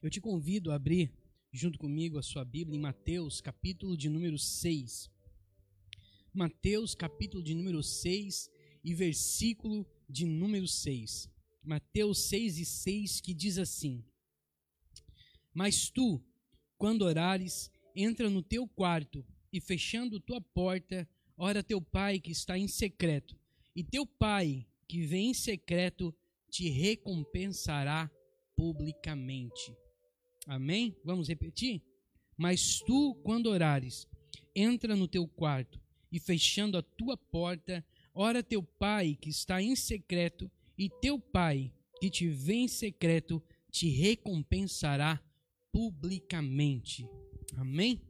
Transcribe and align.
Eu 0.00 0.08
te 0.08 0.20
convido 0.20 0.70
a 0.70 0.76
abrir 0.76 1.12
junto 1.52 1.76
comigo 1.76 2.18
a 2.18 2.22
sua 2.22 2.44
Bíblia 2.44 2.76
em 2.76 2.80
Mateus, 2.80 3.40
capítulo 3.40 3.96
de 3.96 4.08
número 4.08 4.38
6. 4.38 5.10
Mateus, 6.32 6.94
capítulo 6.94 7.42
de 7.42 7.52
número 7.52 7.82
6 7.82 8.48
e 8.84 8.94
versículo 8.94 9.84
de 10.08 10.24
número 10.24 10.68
6. 10.68 11.28
Mateus 11.64 12.28
6 12.28 12.58
e 12.58 12.64
6 12.64 13.20
que 13.20 13.34
diz 13.34 13.58
assim: 13.58 14.04
Mas 15.52 15.90
tu, 15.90 16.24
quando 16.76 17.02
orares, 17.02 17.68
entra 17.92 18.30
no 18.30 18.40
teu 18.40 18.68
quarto 18.68 19.26
e 19.52 19.60
fechando 19.60 20.20
tua 20.20 20.40
porta, 20.40 21.08
ora 21.36 21.60
teu 21.60 21.82
pai 21.82 22.20
que 22.20 22.30
está 22.30 22.56
em 22.56 22.68
secreto, 22.68 23.36
e 23.74 23.82
teu 23.82 24.06
pai 24.06 24.64
que 24.86 25.04
vem 25.04 25.30
em 25.30 25.34
secreto 25.34 26.14
te 26.48 26.68
recompensará 26.68 28.08
publicamente. 28.54 29.76
Amém? 30.48 30.96
Vamos 31.04 31.28
repetir? 31.28 31.82
Mas 32.34 32.80
tu, 32.80 33.14
quando 33.22 33.50
orares, 33.50 34.08
entra 34.56 34.96
no 34.96 35.06
teu 35.06 35.28
quarto 35.28 35.78
e 36.10 36.18
fechando 36.18 36.78
a 36.78 36.82
tua 36.82 37.18
porta, 37.18 37.84
ora 38.14 38.42
teu 38.42 38.62
pai 38.62 39.14
que 39.20 39.28
está 39.28 39.60
em 39.60 39.76
secreto, 39.76 40.50
e 40.78 40.88
teu 40.88 41.18
pai 41.18 41.70
que 42.00 42.08
te 42.08 42.28
vê 42.28 42.54
em 42.54 42.68
secreto 42.68 43.42
te 43.70 43.90
recompensará 43.90 45.22
publicamente. 45.70 47.06
Amém? 47.56 48.00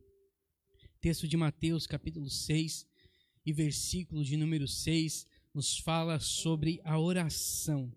Texto 1.00 1.26
de 1.26 1.36
Mateus, 1.36 1.88
capítulo 1.88 2.30
6 2.30 2.86
e 3.44 3.52
versículo 3.52 4.22
de 4.22 4.36
número 4.36 4.68
6 4.68 5.26
nos 5.52 5.76
fala 5.78 6.20
sobre 6.20 6.80
a 6.84 7.00
oração. 7.00 7.92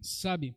Sabe, 0.00 0.54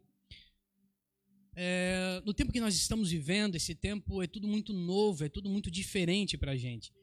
é, 1.56 2.22
no 2.26 2.34
tempo 2.34 2.52
que 2.52 2.60
nós 2.60 2.76
estamos 2.76 3.12
vivendo, 3.12 3.56
esse 3.56 3.76
tempo 3.76 4.22
é 4.22 4.28
tudo 4.28 4.48
muito 4.48 4.74
novo, 4.74 5.24
é 5.24 5.30
tudo 5.30 5.50
muito 5.50 5.70
diferente 5.70 6.38
para 6.38 6.54
a 6.54 6.58
gente. 6.58 6.94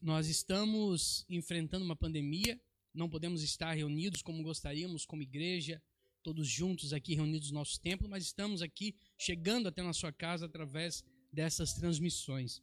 Nós 0.00 0.26
estamos 0.28 1.24
enfrentando 1.28 1.84
uma 1.84 1.96
pandemia, 1.96 2.60
não 2.94 3.08
podemos 3.08 3.42
estar 3.42 3.72
reunidos 3.72 4.22
como 4.22 4.42
gostaríamos, 4.42 5.04
como 5.04 5.22
igreja, 5.22 5.82
todos 6.22 6.48
juntos 6.48 6.92
aqui 6.92 7.14
reunidos 7.14 7.50
no 7.50 7.58
nosso 7.58 7.80
templo, 7.80 8.08
mas 8.08 8.24
estamos 8.24 8.62
aqui 8.62 8.94
chegando 9.18 9.68
até 9.68 9.82
na 9.82 9.92
sua 9.92 10.12
casa 10.12 10.46
através 10.46 11.04
dessas 11.32 11.74
transmissões. 11.74 12.62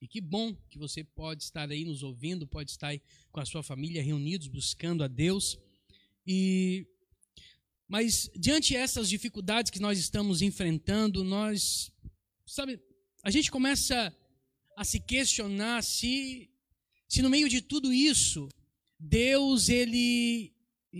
E 0.00 0.08
que 0.08 0.20
bom 0.20 0.54
que 0.68 0.78
você 0.78 1.02
pode 1.02 1.42
estar 1.42 1.70
aí 1.70 1.84
nos 1.84 2.02
ouvindo, 2.02 2.46
pode 2.46 2.70
estar 2.70 2.88
aí 2.88 3.00
com 3.32 3.40
a 3.40 3.44
sua 3.46 3.62
família 3.62 4.02
reunidos 4.02 4.48
buscando 4.48 5.02
a 5.02 5.08
Deus. 5.08 5.58
E 6.26 6.86
mas 7.94 8.28
diante 8.34 8.72
dessas 8.72 9.08
dificuldades 9.08 9.70
que 9.70 9.78
nós 9.78 10.00
estamos 10.00 10.42
enfrentando, 10.42 11.22
nós, 11.22 11.92
sabe, 12.44 12.80
a 13.22 13.30
gente 13.30 13.52
começa 13.52 14.12
a 14.76 14.82
se 14.82 14.98
questionar 14.98 15.80
se, 15.84 16.50
se 17.08 17.22
no 17.22 17.30
meio 17.30 17.48
de 17.48 17.60
tudo 17.60 17.92
isso, 17.92 18.48
Deus, 18.98 19.68
ele, 19.68 20.52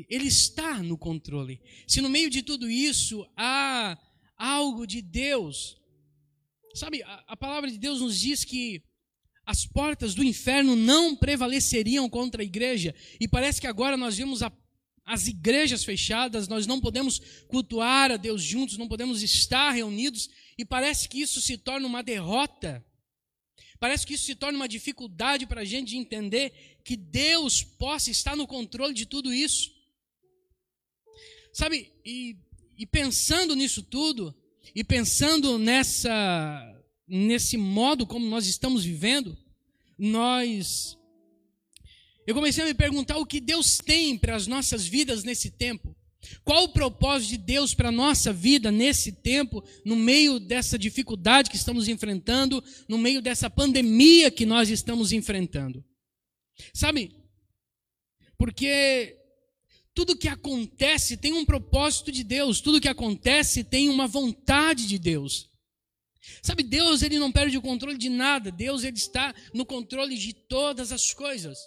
ele 0.09 0.29
está 0.29 0.85
no 0.85 0.97
controle. 0.97 1.61
Se 1.85 2.01
no 2.01 2.09
meio 2.09 2.31
de 2.31 2.45
tudo 2.45 2.71
isso 2.71 3.27
há 3.37 3.99
algo 4.37 4.87
de 4.87 5.03
Deus. 5.03 5.77
Sabe, 6.77 7.03
a, 7.03 7.25
a 7.27 7.37
palavra 7.37 7.69
de 7.73 7.77
Deus 7.77 8.03
nos 8.03 8.21
diz 8.21 8.45
que 8.45 8.81
as 9.45 9.67
portas 9.67 10.15
do 10.15 10.23
inferno 10.23 10.77
não 10.77 11.17
prevaleceriam 11.17 12.09
contra 12.09 12.41
a 12.41 12.45
igreja. 12.45 12.95
E 13.19 13.27
parece 13.27 13.61
que 13.61 13.67
agora 13.67 13.97
nós 13.97 14.17
vemos 14.17 14.45
a 14.45 14.51
as 15.05 15.27
igrejas 15.27 15.85
fechadas, 15.85 16.49
nós 16.49 16.67
não 16.67 16.81
podemos 16.81 17.21
cultuar 17.49 18.11
a 18.11 18.17
Deus 18.17 18.43
juntos, 18.43 18.79
não 18.79 18.89
podemos 18.89 19.23
estar 19.23 19.71
reunidos, 19.71 20.31
e 20.57 20.65
parece 20.65 21.09
que 21.09 21.21
isso 21.21 21.41
se 21.41 21.59
torna 21.59 21.87
uma 21.87 22.03
derrota. 22.03 22.85
Parece 23.79 24.07
que 24.07 24.15
isso 24.15 24.25
se 24.25 24.35
torna 24.35 24.57
uma 24.57 24.69
dificuldade 24.69 25.47
para 25.47 25.61
a 25.61 25.65
gente 25.65 25.91
de 25.91 25.97
entender 25.99 26.79
que 26.83 26.97
Deus 26.97 27.63
possa 27.63 28.11
estar 28.11 28.35
no 28.35 28.47
controle 28.47 28.95
de 28.95 29.05
tudo 29.05 29.33
isso. 29.33 29.71
Sabe, 31.53 31.93
e, 32.05 32.37
e 32.79 32.87
pensando 32.87 33.55
nisso 33.55 33.83
tudo, 33.83 34.35
e 34.75 34.83
pensando 34.83 35.59
nessa, 35.59 36.83
nesse 37.07 37.57
modo 37.57 38.07
como 38.07 38.27
nós 38.27 38.47
estamos 38.47 38.85
vivendo, 38.85 39.37
nós 39.99 40.97
eu 42.27 42.35
comecei 42.35 42.63
a 42.65 42.67
me 42.67 42.75
perguntar 42.75 43.19
o 43.19 43.27
que 43.27 43.41
Deus 43.41 43.79
tem 43.79 44.17
para 44.17 44.35
as 44.35 44.47
nossas 44.47 44.87
vidas 44.87 45.25
nesse 45.25 45.51
tempo. 45.51 45.97
Qual 46.43 46.65
o 46.65 46.73
propósito 46.73 47.31
de 47.31 47.39
Deus 47.39 47.75
para 47.75 47.89
a 47.89 47.93
nossa 47.93 48.33
vida 48.33 48.71
nesse 48.71 49.13
tempo, 49.13 49.63
no 49.85 49.95
meio 49.95 50.41
dessa 50.41 50.79
dificuldade 50.79 51.51
que 51.51 51.57
estamos 51.57 51.89
enfrentando, 51.89 52.63
no 52.89 52.97
meio 52.97 53.21
dessa 53.21 53.51
pandemia 53.51 54.31
que 54.31 54.47
nós 54.47 54.71
estamos 54.71 55.13
enfrentando? 55.13 55.85
Sabe, 56.73 57.15
porque 58.39 59.17
tudo 59.95 60.17
que 60.17 60.29
acontece 60.29 61.17
tem 61.17 61.33
um 61.33 61.45
propósito 61.45 62.11
de 62.11 62.25
Deus, 62.25 62.61
tudo 62.61 62.81
que 62.81 62.89
acontece 62.89 63.63
tem 63.63 63.89
uma 63.89 64.07
vontade 64.07 64.87
de 64.87 64.99
Deus. 64.99 65.51
Sabe, 66.43 66.63
Deus 66.63 67.03
ele 67.03 67.19
não 67.19 67.31
perde 67.31 67.59
o 67.59 67.63
controle 67.63 67.99
de 67.99 68.09
nada, 68.09 68.51
Deus 68.51 68.83
ele 68.83 68.97
está 68.97 69.35
no 69.53 69.67
controle 69.67 70.17
de 70.17 70.33
todas 70.33 70.91
as 70.91 71.13
coisas. 71.13 71.59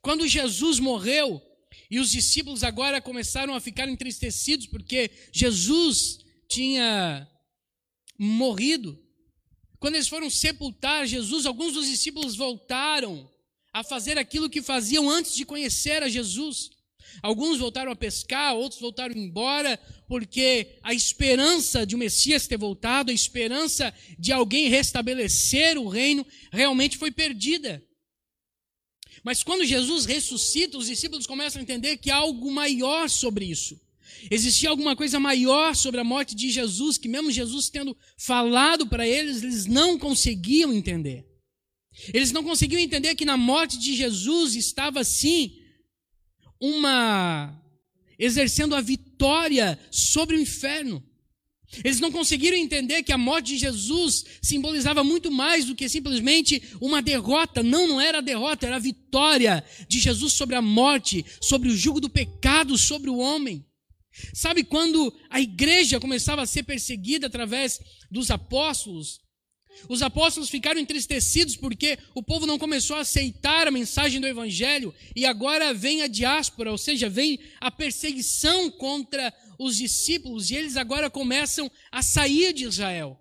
Quando 0.00 0.26
Jesus 0.26 0.78
morreu 0.78 1.42
e 1.90 1.98
os 1.98 2.10
discípulos 2.10 2.64
agora 2.64 3.00
começaram 3.00 3.54
a 3.54 3.60
ficar 3.60 3.88
entristecidos 3.88 4.66
porque 4.66 5.10
Jesus 5.32 6.18
tinha 6.48 7.28
morrido, 8.18 8.98
quando 9.78 9.94
eles 9.94 10.08
foram 10.08 10.30
sepultar 10.30 11.06
Jesus, 11.06 11.46
alguns 11.46 11.74
dos 11.74 11.86
discípulos 11.86 12.34
voltaram 12.34 13.30
a 13.72 13.84
fazer 13.84 14.16
aquilo 14.18 14.48
que 14.48 14.62
faziam 14.62 15.08
antes 15.08 15.34
de 15.34 15.44
conhecer 15.44 16.02
a 16.02 16.08
Jesus. 16.08 16.70
Alguns 17.22 17.58
voltaram 17.58 17.92
a 17.92 17.96
pescar, 17.96 18.54
outros 18.54 18.80
voltaram 18.80 19.14
embora, 19.14 19.78
porque 20.08 20.78
a 20.82 20.94
esperança 20.94 21.86
de 21.86 21.94
o 21.94 21.98
Messias 21.98 22.46
ter 22.46 22.56
voltado, 22.56 23.10
a 23.10 23.14
esperança 23.14 23.92
de 24.18 24.32
alguém 24.32 24.68
restabelecer 24.68 25.78
o 25.78 25.88
reino, 25.88 26.26
realmente 26.50 26.98
foi 26.98 27.10
perdida. 27.10 27.85
Mas 29.26 29.42
quando 29.42 29.64
Jesus 29.64 30.04
ressuscita, 30.04 30.78
os 30.78 30.86
discípulos 30.86 31.26
começam 31.26 31.58
a 31.58 31.62
entender 31.64 31.96
que 31.96 32.12
há 32.12 32.14
algo 32.14 32.48
maior 32.48 33.10
sobre 33.10 33.44
isso. 33.44 33.76
Existia 34.30 34.70
alguma 34.70 34.94
coisa 34.94 35.18
maior 35.18 35.74
sobre 35.74 35.98
a 35.98 36.04
morte 36.04 36.36
de 36.36 36.48
Jesus, 36.48 36.96
que 36.96 37.08
mesmo 37.08 37.32
Jesus 37.32 37.68
tendo 37.68 37.96
falado 38.16 38.86
para 38.86 39.04
eles, 39.04 39.42
eles 39.42 39.66
não 39.66 39.98
conseguiam 39.98 40.72
entender. 40.72 41.26
Eles 42.14 42.30
não 42.30 42.44
conseguiam 42.44 42.80
entender 42.80 43.16
que 43.16 43.24
na 43.24 43.36
morte 43.36 43.76
de 43.80 43.96
Jesus 43.96 44.54
estava 44.54 45.02
sim 45.02 45.58
uma 46.60 47.60
exercendo 48.16 48.76
a 48.76 48.80
vitória 48.80 49.76
sobre 49.90 50.36
o 50.36 50.40
inferno. 50.40 51.02
Eles 51.84 52.00
não 52.00 52.12
conseguiram 52.12 52.56
entender 52.56 53.02
que 53.02 53.12
a 53.12 53.18
morte 53.18 53.48
de 53.48 53.58
Jesus 53.58 54.24
simbolizava 54.40 55.02
muito 55.02 55.30
mais 55.30 55.64
do 55.64 55.74
que 55.74 55.88
simplesmente 55.88 56.62
uma 56.80 57.02
derrota. 57.02 57.62
Não, 57.62 57.86
não 57.86 58.00
era 58.00 58.18
a 58.18 58.22
derrota, 58.22 58.66
era 58.66 58.76
a 58.76 58.80
vitória 58.80 59.64
de 59.88 59.98
Jesus 59.98 60.32
sobre 60.32 60.54
a 60.54 60.62
morte, 60.62 61.24
sobre 61.40 61.68
o 61.68 61.76
jugo 61.76 62.00
do 62.00 62.08
pecado 62.08 62.78
sobre 62.78 63.10
o 63.10 63.18
homem. 63.18 63.64
Sabe 64.32 64.64
quando 64.64 65.12
a 65.28 65.40
igreja 65.40 66.00
começava 66.00 66.42
a 66.42 66.46
ser 66.46 66.62
perseguida 66.62 67.26
através 67.26 67.80
dos 68.10 68.30
apóstolos? 68.30 69.20
Os 69.88 70.00
apóstolos 70.00 70.48
ficaram 70.48 70.80
entristecidos 70.80 71.54
porque 71.54 71.98
o 72.14 72.22
povo 72.22 72.46
não 72.46 72.58
começou 72.58 72.96
a 72.96 73.00
aceitar 73.00 73.68
a 73.68 73.70
mensagem 73.70 74.20
do 74.20 74.26
evangelho 74.26 74.94
e 75.14 75.26
agora 75.26 75.74
vem 75.74 76.00
a 76.00 76.06
diáspora, 76.06 76.70
ou 76.70 76.78
seja, 76.78 77.10
vem 77.10 77.38
a 77.60 77.70
perseguição 77.70 78.70
contra 78.70 79.32
os 79.58 79.76
discípulos 79.76 80.50
e 80.50 80.56
eles 80.56 80.76
agora 80.76 81.10
começam 81.10 81.70
a 81.90 82.02
sair 82.02 82.52
de 82.52 82.64
Israel. 82.64 83.18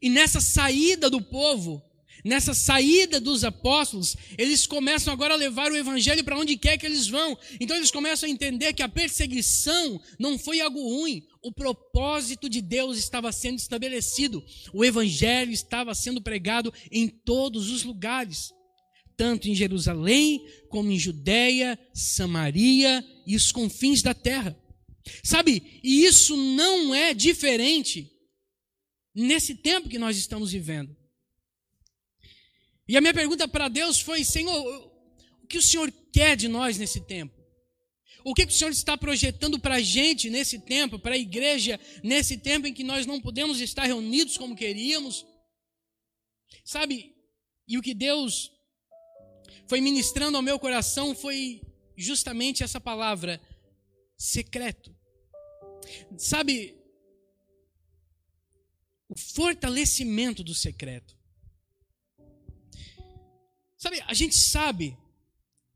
E 0.00 0.08
nessa 0.08 0.40
saída 0.40 1.10
do 1.10 1.20
povo, 1.20 1.82
nessa 2.24 2.54
saída 2.54 3.20
dos 3.20 3.44
apóstolos, 3.44 4.16
eles 4.38 4.66
começam 4.66 5.12
agora 5.12 5.34
a 5.34 5.36
levar 5.36 5.70
o 5.70 5.76
evangelho 5.76 6.24
para 6.24 6.38
onde 6.38 6.56
quer 6.56 6.78
que 6.78 6.86
eles 6.86 7.08
vão. 7.08 7.36
Então 7.60 7.76
eles 7.76 7.90
começam 7.90 8.28
a 8.28 8.32
entender 8.32 8.72
que 8.72 8.82
a 8.82 8.88
perseguição 8.88 10.00
não 10.18 10.38
foi 10.38 10.60
algo 10.60 10.80
ruim, 10.80 11.22
o 11.42 11.52
propósito 11.52 12.48
de 12.48 12.60
Deus 12.60 12.96
estava 12.96 13.32
sendo 13.32 13.58
estabelecido, 13.58 14.44
o 14.72 14.84
evangelho 14.84 15.52
estava 15.52 15.94
sendo 15.94 16.22
pregado 16.22 16.72
em 16.90 17.08
todos 17.08 17.70
os 17.70 17.82
lugares 17.82 18.52
tanto 19.16 19.48
em 19.48 19.54
Jerusalém 19.54 20.44
como 20.68 20.90
em 20.90 20.98
Judéia, 20.98 21.78
Samaria 21.94 23.04
e 23.26 23.36
os 23.36 23.52
confins 23.52 24.02
da 24.02 24.14
terra. 24.14 24.56
Sabe, 25.24 25.80
e 25.82 26.04
isso 26.04 26.36
não 26.36 26.94
é 26.94 27.12
diferente 27.12 28.10
nesse 29.14 29.54
tempo 29.54 29.88
que 29.88 29.98
nós 29.98 30.16
estamos 30.16 30.52
vivendo. 30.52 30.96
E 32.88 32.96
a 32.96 33.00
minha 33.00 33.14
pergunta 33.14 33.46
para 33.48 33.68
Deus 33.68 34.00
foi: 34.00 34.24
Senhor, 34.24 34.54
o 35.42 35.46
que 35.46 35.58
o 35.58 35.62
Senhor 35.62 35.92
quer 36.12 36.36
de 36.36 36.48
nós 36.48 36.78
nesse 36.78 37.00
tempo? 37.00 37.42
O 38.24 38.34
que, 38.34 38.46
que 38.46 38.52
o 38.52 38.56
Senhor 38.56 38.70
está 38.70 38.96
projetando 38.96 39.58
para 39.58 39.76
a 39.76 39.80
gente 39.80 40.30
nesse 40.30 40.60
tempo, 40.60 40.98
para 40.98 41.14
a 41.14 41.18
igreja, 41.18 41.78
nesse 42.04 42.38
tempo 42.38 42.66
em 42.66 42.74
que 42.74 42.84
nós 42.84 43.04
não 43.04 43.20
podemos 43.20 43.60
estar 43.60 43.84
reunidos 43.84 44.36
como 44.36 44.54
queríamos? 44.54 45.26
Sabe, 46.64 47.12
e 47.66 47.76
o 47.76 47.82
que 47.82 47.94
Deus 47.94 48.52
foi 49.66 49.80
ministrando 49.80 50.36
ao 50.36 50.42
meu 50.42 50.58
coração 50.58 51.14
foi 51.14 51.60
justamente 51.96 52.62
essa 52.62 52.80
palavra, 52.80 53.40
secreto. 54.22 54.94
Sabe, 56.16 56.76
o 59.08 59.18
fortalecimento 59.18 60.44
do 60.44 60.54
secreto. 60.54 61.18
Sabe, 63.76 64.00
a 64.06 64.14
gente 64.14 64.36
sabe, 64.36 64.96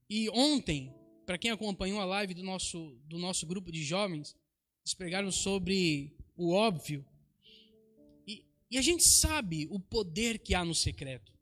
e 0.09 0.31
ontem, 0.31 0.95
para 1.27 1.37
quem 1.37 1.51
acompanhou 1.51 2.01
a 2.01 2.05
live 2.05 2.35
do 2.35 2.45
nosso, 2.45 2.97
do 3.07 3.19
nosso 3.19 3.45
grupo 3.47 3.73
de 3.73 3.83
jovens, 3.83 4.37
eles 4.85 4.95
pregaram 4.95 5.33
sobre 5.33 6.17
o 6.37 6.53
óbvio. 6.53 7.05
E, 8.29 8.45
e 8.71 8.79
a 8.79 8.83
gente 8.83 9.03
sabe 9.03 9.67
o 9.73 9.81
poder 9.81 10.39
que 10.39 10.55
há 10.55 10.65
no 10.65 10.75
secreto. 10.75 11.33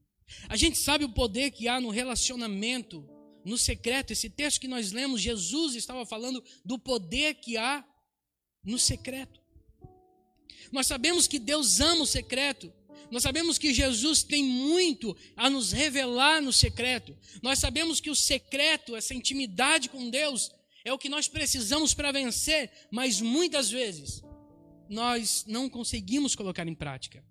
A 0.49 0.57
gente 0.57 0.79
sabe 0.79 1.05
o 1.05 1.13
poder 1.13 1.51
que 1.51 1.69
há 1.69 1.79
no 1.79 1.91
relacionamento, 1.91 3.07
no 3.45 3.59
secreto. 3.59 4.13
Esse 4.13 4.31
texto 4.31 4.61
que 4.61 4.69
nós 4.69 4.93
lemos, 4.93 5.21
Jesus 5.21 5.75
estava 5.75 6.07
falando 6.07 6.43
do 6.65 6.79
poder 6.79 7.35
que 7.35 7.57
há 7.57 7.85
no 8.65 8.79
secreto. 8.79 9.41
Nós 10.73 10.87
sabemos 10.87 11.27
que 11.27 11.39
Deus 11.39 11.81
ama 11.81 12.03
o 12.03 12.07
secreto. 12.07 12.73
Nós 13.11 13.23
sabemos 13.23 13.59
que 13.59 13.75
Jesus 13.75 14.23
tem 14.23 14.43
muito 14.43 15.17
a 15.37 15.51
nos 15.51 15.73
revelar 15.73 16.41
no 16.41 16.53
secreto. 16.53 17.17
Nós 17.43 17.59
sabemos 17.59 18.01
que 18.01 18.11
o 18.11 18.15
secreto, 18.15 18.97
essa 18.97 19.15
intimidade 19.15 19.89
com 19.89 20.09
Deus, 20.09 20.51
é 20.85 20.93
o 20.93 20.99
que 20.99 21.09
nós 21.09 21.29
precisamos 21.29 21.95
para 21.95 22.13
vencer, 22.13 22.71
mas 22.91 23.21
muitas 23.21 23.71
vezes 23.71 24.23
nós 24.89 25.45
não 25.47 25.69
conseguimos 25.69 26.35
colocar 26.35 26.67
em 26.67 26.75
prática. 26.75 27.25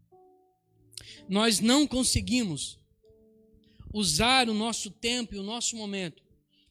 Nós 1.27 1.60
não 1.60 1.86
conseguimos 1.88 2.80
usar 3.93 4.49
o 4.49 4.53
nosso 4.53 4.89
tempo 4.89 5.35
e 5.35 5.37
o 5.37 5.43
nosso 5.43 5.77
momento 5.77 6.23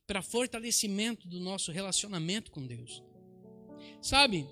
para 0.06 0.20
fortalecimento 0.20 1.28
do 1.28 1.38
nosso 1.38 1.70
relacionamento 1.70 2.50
com 2.50 2.66
Deus. 2.66 3.02
Sabe, 4.02 4.46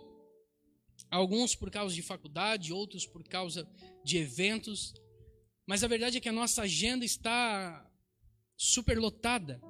alguns 1.11 1.55
por 1.57 1.71
causa 1.71 1.95
de 1.95 2.03
faculdade, 2.03 2.73
outros 2.73 3.05
por 3.05 3.23
causa 3.25 3.69
de 4.05 4.17
eventos, 4.17 4.95
mas 5.67 5.83
a 5.83 5.89
verdade 5.89 6.17
é 6.17 6.21
que 6.21 6.29
a 6.29 6.33
nossa 6.33 6.63
agenda 6.63 7.05
está 7.05 7.87
superlotada. 8.57 9.61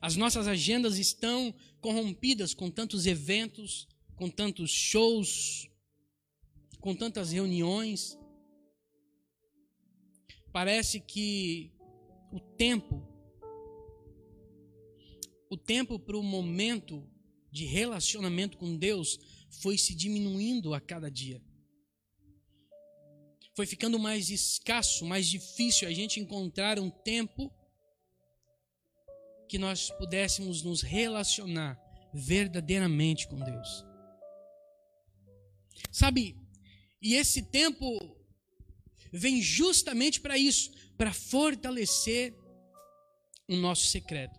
As 0.00 0.16
nossas 0.16 0.46
agendas 0.46 0.98
estão 0.98 1.54
corrompidas 1.80 2.52
com 2.52 2.70
tantos 2.70 3.06
eventos, 3.06 3.88
com 4.14 4.28
tantos 4.28 4.70
shows, 4.70 5.68
com 6.80 6.94
tantas 6.94 7.32
reuniões. 7.32 8.18
Parece 10.56 11.00
que 11.00 11.70
o 12.32 12.40
tempo, 12.40 13.06
o 15.50 15.56
tempo 15.58 15.98
para 15.98 16.16
o 16.16 16.22
momento 16.22 17.06
de 17.52 17.66
relacionamento 17.66 18.56
com 18.56 18.74
Deus 18.74 19.18
foi 19.60 19.76
se 19.76 19.94
diminuindo 19.94 20.72
a 20.72 20.80
cada 20.80 21.10
dia. 21.10 21.42
Foi 23.54 23.66
ficando 23.66 23.98
mais 23.98 24.30
escasso, 24.30 25.04
mais 25.04 25.28
difícil 25.28 25.86
a 25.88 25.92
gente 25.92 26.20
encontrar 26.20 26.78
um 26.78 26.88
tempo 26.88 27.52
que 29.50 29.58
nós 29.58 29.90
pudéssemos 29.90 30.62
nos 30.62 30.80
relacionar 30.80 31.78
verdadeiramente 32.14 33.28
com 33.28 33.38
Deus. 33.38 33.84
Sabe, 35.92 36.34
e 37.02 37.14
esse 37.14 37.42
tempo 37.42 38.15
vem 39.12 39.40
justamente 39.40 40.20
para 40.20 40.36
isso, 40.36 40.70
para 40.96 41.12
fortalecer 41.12 42.34
o 43.48 43.56
nosso 43.56 43.86
secreto. 43.86 44.38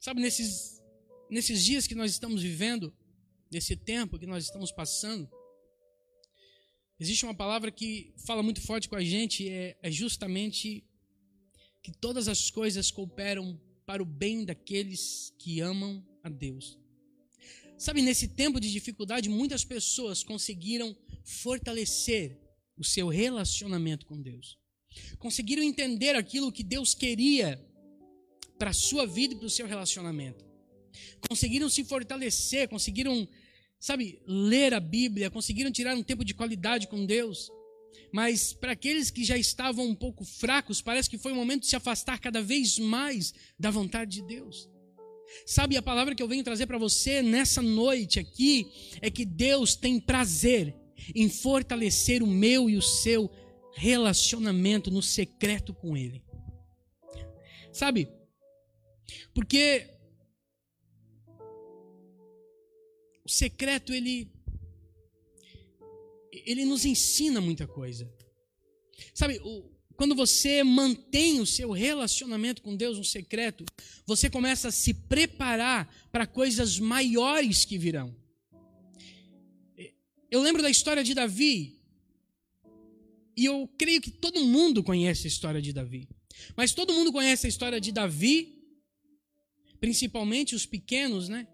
Sabe, 0.00 0.20
nesses, 0.20 0.82
nesses 1.30 1.64
dias 1.64 1.86
que 1.86 1.94
nós 1.94 2.10
estamos 2.10 2.42
vivendo, 2.42 2.94
nesse 3.50 3.76
tempo 3.76 4.18
que 4.18 4.26
nós 4.26 4.44
estamos 4.44 4.70
passando, 4.70 5.30
existe 6.98 7.24
uma 7.24 7.34
palavra 7.34 7.70
que 7.70 8.14
fala 8.26 8.42
muito 8.42 8.60
forte 8.60 8.88
com 8.88 8.96
a 8.96 9.04
gente, 9.04 9.48
é, 9.48 9.76
é 9.82 9.90
justamente 9.90 10.84
que 11.82 11.92
todas 11.92 12.28
as 12.28 12.50
coisas 12.50 12.90
cooperam 12.90 13.60
para 13.86 14.02
o 14.02 14.06
bem 14.06 14.44
daqueles 14.44 15.32
que 15.38 15.60
amam 15.60 16.04
a 16.22 16.28
Deus. 16.28 16.78
Sabe, 17.76 18.02
nesse 18.02 18.28
tempo 18.28 18.60
de 18.60 18.70
dificuldade, 18.70 19.28
muitas 19.28 19.64
pessoas 19.64 20.22
conseguiram 20.22 20.96
fortalecer 21.22 22.40
o 22.76 22.84
seu 22.84 23.08
relacionamento 23.08 24.06
com 24.06 24.20
Deus. 24.20 24.58
Conseguiram 25.18 25.62
entender 25.62 26.14
aquilo 26.14 26.52
que 26.52 26.62
Deus 26.62 26.94
queria 26.94 27.60
para 28.58 28.70
a 28.70 28.74
sua 28.74 29.06
vida 29.06 29.34
e 29.34 29.36
para 29.36 29.46
o 29.46 29.50
seu 29.50 29.66
relacionamento. 29.66 30.44
Conseguiram 31.28 31.68
se 31.68 31.84
fortalecer, 31.84 32.68
conseguiram 32.68 33.28
sabe, 33.84 34.18
ler 34.26 34.72
a 34.72 34.80
Bíblia, 34.80 35.30
conseguiram 35.30 35.70
tirar 35.70 35.94
um 35.94 36.02
tempo 36.02 36.24
de 36.24 36.32
qualidade 36.32 36.88
com 36.88 37.04
Deus. 37.04 37.50
Mas 38.10 38.50
para 38.50 38.72
aqueles 38.72 39.10
que 39.10 39.22
já 39.22 39.36
estavam 39.36 39.86
um 39.86 39.94
pouco 39.94 40.24
fracos, 40.24 40.80
parece 40.80 41.10
que 41.10 41.18
foi 41.18 41.32
o 41.32 41.36
momento 41.36 41.62
de 41.62 41.66
se 41.66 41.76
afastar 41.76 42.18
cada 42.18 42.40
vez 42.40 42.78
mais 42.78 43.34
da 43.58 43.70
vontade 43.70 44.22
de 44.22 44.26
Deus. 44.26 44.70
Sabe, 45.44 45.76
a 45.76 45.82
palavra 45.82 46.14
que 46.14 46.22
eu 46.22 46.28
venho 46.28 46.42
trazer 46.42 46.66
para 46.66 46.78
você 46.78 47.20
nessa 47.20 47.60
noite 47.60 48.18
aqui 48.18 48.66
é 49.02 49.10
que 49.10 49.26
Deus 49.26 49.74
tem 49.74 50.00
prazer 50.00 50.74
em 51.14 51.28
fortalecer 51.28 52.22
o 52.22 52.26
meu 52.26 52.68
e 52.68 52.76
o 52.76 52.82
seu 52.82 53.30
relacionamento 53.74 54.90
no 54.90 55.02
secreto 55.02 55.74
com 55.74 55.96
Ele. 55.96 56.22
Sabe, 57.72 58.08
porque 59.34 59.90
o 63.24 63.28
secreto 63.28 63.92
ele 63.92 64.32
ele 66.30 66.64
nos 66.64 66.84
ensina 66.84 67.40
muita 67.40 67.66
coisa. 67.66 68.12
Sabe, 69.14 69.40
quando 69.96 70.14
você 70.14 70.62
mantém 70.62 71.40
o 71.40 71.46
seu 71.46 71.70
relacionamento 71.70 72.60
com 72.60 72.76
Deus 72.76 72.98
no 72.98 73.04
secreto, 73.04 73.64
você 74.06 74.28
começa 74.28 74.68
a 74.68 74.72
se 74.72 74.92
preparar 74.92 75.92
para 76.12 76.26
coisas 76.26 76.78
maiores 76.78 77.64
que 77.64 77.78
virão. 77.78 78.14
Eu 80.30 80.42
lembro 80.42 80.62
da 80.62 80.70
história 80.70 81.04
de 81.04 81.14
Davi, 81.14 81.80
e 83.36 83.44
eu 83.44 83.68
creio 83.76 84.00
que 84.00 84.10
todo 84.10 84.44
mundo 84.44 84.82
conhece 84.82 85.26
a 85.26 85.28
história 85.28 85.60
de 85.60 85.72
Davi. 85.72 86.08
Mas 86.56 86.72
todo 86.72 86.92
mundo 86.92 87.12
conhece 87.12 87.46
a 87.46 87.48
história 87.48 87.80
de 87.80 87.92
Davi, 87.92 88.58
principalmente 89.80 90.54
os 90.54 90.66
pequenos, 90.66 91.28
né? 91.28 91.46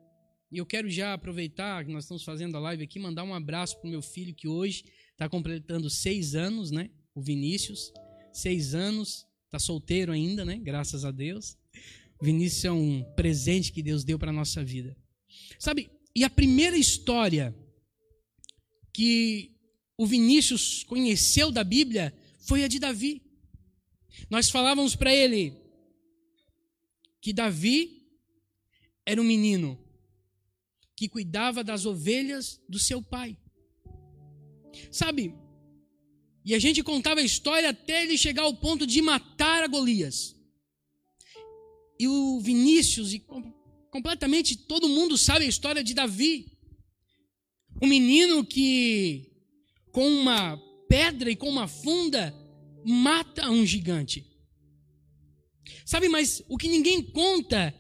E 0.52 0.58
eu 0.58 0.66
quero 0.66 0.90
já 0.90 1.14
aproveitar 1.14 1.84
que 1.84 1.92
nós 1.92 2.04
estamos 2.04 2.24
fazendo 2.24 2.56
a 2.56 2.60
live 2.60 2.82
aqui, 2.82 2.98
mandar 2.98 3.24
um 3.24 3.34
abraço 3.34 3.78
para 3.78 3.86
o 3.86 3.90
meu 3.90 4.02
filho 4.02 4.34
que 4.34 4.48
hoje 4.48 4.84
está 5.12 5.28
completando 5.28 5.88
seis 5.88 6.34
anos, 6.34 6.70
né? 6.70 6.90
O 7.14 7.22
Vinícius, 7.22 7.92
seis 8.32 8.74
anos, 8.74 9.26
está 9.46 9.58
solteiro 9.58 10.12
ainda, 10.12 10.44
né? 10.44 10.58
Graças 10.58 11.04
a 11.04 11.10
Deus. 11.10 11.56
O 12.20 12.24
Vinícius 12.24 12.64
é 12.64 12.72
um 12.72 13.02
presente 13.14 13.72
que 13.72 13.82
Deus 13.82 14.04
deu 14.04 14.18
para 14.18 14.30
a 14.30 14.34
nossa 14.34 14.62
vida. 14.62 14.96
Sabe, 15.58 15.90
e 16.14 16.24
a 16.24 16.30
primeira 16.30 16.76
história 16.76 17.54
que 18.92 19.56
o 19.96 20.06
Vinícius 20.06 20.82
conheceu 20.84 21.50
da 21.50 21.62
Bíblia 21.62 22.16
foi 22.46 22.64
a 22.64 22.68
de 22.68 22.78
Davi. 22.78 23.22
Nós 24.28 24.50
falávamos 24.50 24.96
para 24.96 25.14
ele 25.14 25.56
que 27.20 27.32
Davi 27.32 28.02
era 29.04 29.20
um 29.20 29.24
menino 29.24 29.78
que 30.96 31.08
cuidava 31.08 31.64
das 31.64 31.86
ovelhas 31.86 32.60
do 32.68 32.78
seu 32.78 33.02
pai. 33.02 33.36
Sabe? 34.90 35.34
E 36.44 36.54
a 36.54 36.58
gente 36.58 36.82
contava 36.82 37.20
a 37.20 37.24
história 37.24 37.70
até 37.70 38.02
ele 38.02 38.16
chegar 38.16 38.42
ao 38.42 38.54
ponto 38.54 38.86
de 38.86 39.00
matar 39.02 39.62
a 39.62 39.66
Golias. 39.66 40.36
E 41.98 42.08
o 42.08 42.40
Vinícius, 42.40 43.12
e 43.12 43.22
completamente 43.90 44.56
todo 44.56 44.88
mundo 44.88 45.18
sabe 45.18 45.44
a 45.44 45.48
história 45.48 45.84
de 45.84 45.92
Davi. 45.92 46.58
Um 47.80 47.86
menino 47.86 48.44
que, 48.44 49.30
com 49.92 50.06
uma 50.06 50.56
pedra 50.88 51.30
e 51.30 51.36
com 51.36 51.48
uma 51.48 51.66
funda, 51.66 52.34
mata 52.84 53.50
um 53.50 53.64
gigante. 53.64 54.26
Sabe, 55.84 56.08
mas 56.08 56.42
o 56.48 56.56
que 56.56 56.68
ninguém 56.68 57.02
conta 57.02 57.74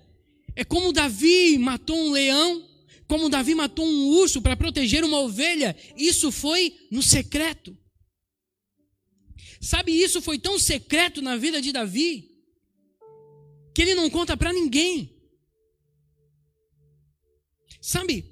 é 0.56 0.64
como 0.64 0.92
Davi 0.92 1.58
matou 1.58 1.96
um 1.96 2.10
leão 2.10 2.70
como 3.10 3.28
Davi 3.28 3.56
matou 3.56 3.84
um 3.84 4.06
urso 4.20 4.40
para 4.40 4.56
proteger 4.56 5.02
uma 5.02 5.18
ovelha, 5.18 5.76
isso 5.96 6.30
foi 6.30 6.78
no 6.92 7.02
secreto. 7.02 7.76
Sabe, 9.60 9.90
isso 9.90 10.22
foi 10.22 10.38
tão 10.38 10.60
secreto 10.60 11.20
na 11.20 11.36
vida 11.36 11.60
de 11.60 11.72
Davi, 11.72 12.30
que 13.74 13.82
ele 13.82 13.96
não 13.96 14.08
conta 14.08 14.36
para 14.36 14.52
ninguém. 14.52 15.12
Sabe, 17.82 18.29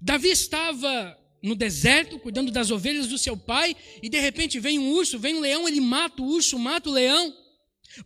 Davi 0.00 0.28
estava 0.28 1.18
no 1.42 1.54
deserto, 1.54 2.18
cuidando 2.18 2.50
das 2.50 2.70
ovelhas 2.70 3.06
do 3.06 3.18
seu 3.18 3.36
pai, 3.36 3.76
e 4.02 4.08
de 4.08 4.18
repente 4.18 4.58
vem 4.58 4.78
um 4.78 4.92
urso, 4.92 5.18
vem 5.18 5.36
um 5.36 5.40
leão, 5.40 5.68
ele 5.68 5.80
mata 5.80 6.22
o 6.22 6.26
urso, 6.26 6.58
mata 6.58 6.88
o 6.88 6.92
leão, 6.92 7.34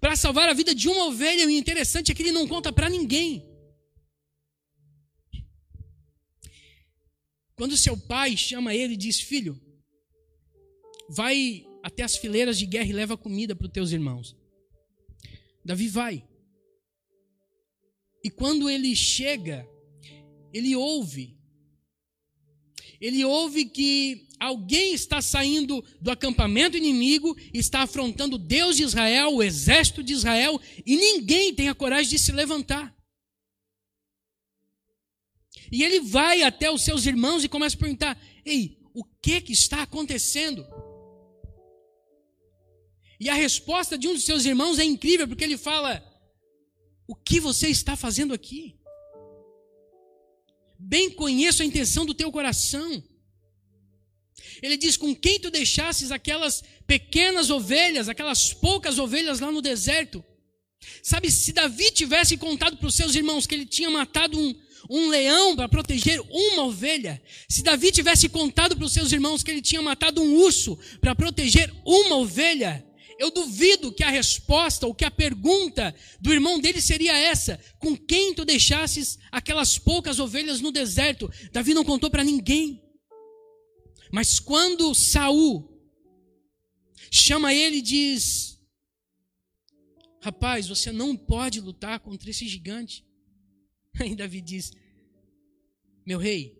para 0.00 0.16
salvar 0.16 0.48
a 0.48 0.54
vida 0.54 0.74
de 0.74 0.88
uma 0.88 1.06
ovelha. 1.06 1.42
E 1.42 1.46
o 1.46 1.50
interessante 1.50 2.10
é 2.10 2.14
que 2.14 2.22
ele 2.22 2.32
não 2.32 2.48
conta 2.48 2.72
para 2.72 2.88
ninguém. 2.88 3.44
Quando 7.56 7.76
seu 7.76 7.96
pai 7.96 8.36
chama 8.36 8.74
ele 8.74 8.94
e 8.94 8.96
diz: 8.96 9.20
Filho, 9.20 9.60
vai 11.08 11.64
até 11.82 12.02
as 12.02 12.16
fileiras 12.16 12.58
de 12.58 12.66
guerra 12.66 12.88
e 12.88 12.92
leva 12.92 13.16
comida 13.16 13.54
para 13.54 13.66
os 13.66 13.72
teus 13.72 13.92
irmãos. 13.92 14.36
Davi 15.64 15.88
vai. 15.88 16.26
E 18.22 18.30
quando 18.30 18.70
ele 18.70 18.96
chega, 18.96 19.68
ele 20.52 20.74
ouve. 20.74 21.38
Ele 23.00 23.24
ouve 23.24 23.64
que 23.64 24.28
alguém 24.38 24.94
está 24.94 25.20
saindo 25.20 25.84
do 26.00 26.10
acampamento 26.10 26.76
inimigo, 26.76 27.36
está 27.52 27.82
afrontando 27.82 28.38
Deus 28.38 28.76
de 28.76 28.82
Israel, 28.82 29.34
o 29.34 29.42
exército 29.42 30.02
de 30.02 30.12
Israel, 30.12 30.60
e 30.84 30.96
ninguém 30.96 31.54
tem 31.54 31.68
a 31.68 31.74
coragem 31.74 32.10
de 32.10 32.18
se 32.18 32.32
levantar. 32.32 32.94
E 35.70 35.82
ele 35.82 36.00
vai 36.00 36.42
até 36.42 36.70
os 36.70 36.82
seus 36.82 37.06
irmãos 37.06 37.42
e 37.42 37.48
começa 37.48 37.76
a 37.76 37.78
perguntar: 37.78 38.20
Ei, 38.44 38.78
o 38.92 39.04
que, 39.04 39.40
que 39.40 39.52
está 39.52 39.82
acontecendo? 39.82 40.66
E 43.18 43.28
a 43.28 43.34
resposta 43.34 43.96
de 43.96 44.06
um 44.08 44.14
dos 44.14 44.24
seus 44.24 44.44
irmãos 44.44 44.78
é 44.78 44.84
incrível, 44.84 45.26
porque 45.26 45.44
ele 45.44 45.56
fala: 45.56 46.04
O 47.06 47.14
que 47.14 47.40
você 47.40 47.68
está 47.68 47.96
fazendo 47.96 48.34
aqui? 48.34 48.78
Bem 50.86 51.10
conheço 51.10 51.62
a 51.62 51.64
intenção 51.64 52.04
do 52.04 52.12
teu 52.12 52.30
coração. 52.30 53.02
Ele 54.62 54.76
diz: 54.76 54.98
Com 54.98 55.14
quem 55.14 55.40
tu 55.40 55.50
deixasses 55.50 56.10
aquelas 56.10 56.62
pequenas 56.86 57.48
ovelhas, 57.48 58.06
aquelas 58.06 58.52
poucas 58.52 58.98
ovelhas 58.98 59.40
lá 59.40 59.50
no 59.50 59.62
deserto? 59.62 60.22
Sabe, 61.02 61.30
se 61.30 61.52
Davi 61.52 61.90
tivesse 61.90 62.36
contado 62.36 62.76
para 62.76 62.86
os 62.86 62.94
seus 62.94 63.14
irmãos 63.14 63.46
que 63.46 63.54
ele 63.54 63.64
tinha 63.64 63.90
matado 63.90 64.38
um, 64.38 64.54
um 64.90 65.08
leão 65.08 65.56
para 65.56 65.70
proteger 65.70 66.20
uma 66.30 66.64
ovelha, 66.64 67.22
se 67.48 67.62
Davi 67.62 67.90
tivesse 67.90 68.28
contado 68.28 68.76
para 68.76 68.84
os 68.84 68.92
seus 68.92 69.10
irmãos 69.10 69.42
que 69.42 69.50
ele 69.50 69.62
tinha 69.62 69.80
matado 69.80 70.22
um 70.22 70.36
urso 70.36 70.78
para 71.00 71.14
proteger 71.14 71.72
uma 71.82 72.16
ovelha, 72.16 72.84
eu 73.18 73.30
duvido 73.30 73.92
que 73.92 74.02
a 74.02 74.10
resposta 74.10 74.86
ou 74.86 74.94
que 74.94 75.04
a 75.04 75.10
pergunta 75.10 75.94
do 76.20 76.32
irmão 76.32 76.58
dele 76.60 76.80
seria 76.80 77.16
essa: 77.16 77.58
com 77.78 77.96
quem 77.96 78.34
tu 78.34 78.44
deixasses 78.44 79.18
aquelas 79.30 79.78
poucas 79.78 80.18
ovelhas 80.18 80.60
no 80.60 80.72
deserto? 80.72 81.30
Davi 81.52 81.74
não 81.74 81.84
contou 81.84 82.10
para 82.10 82.24
ninguém. 82.24 82.82
Mas 84.12 84.38
quando 84.38 84.94
Saul 84.94 85.68
chama 87.10 87.54
ele 87.54 87.76
e 87.76 87.82
diz: 87.82 88.60
Rapaz, 90.20 90.68
você 90.68 90.90
não 90.90 91.16
pode 91.16 91.60
lutar 91.60 92.00
contra 92.00 92.30
esse 92.30 92.48
gigante. 92.48 93.04
Aí 94.00 94.14
Davi 94.14 94.40
diz: 94.40 94.72
Meu 96.06 96.18
rei, 96.18 96.58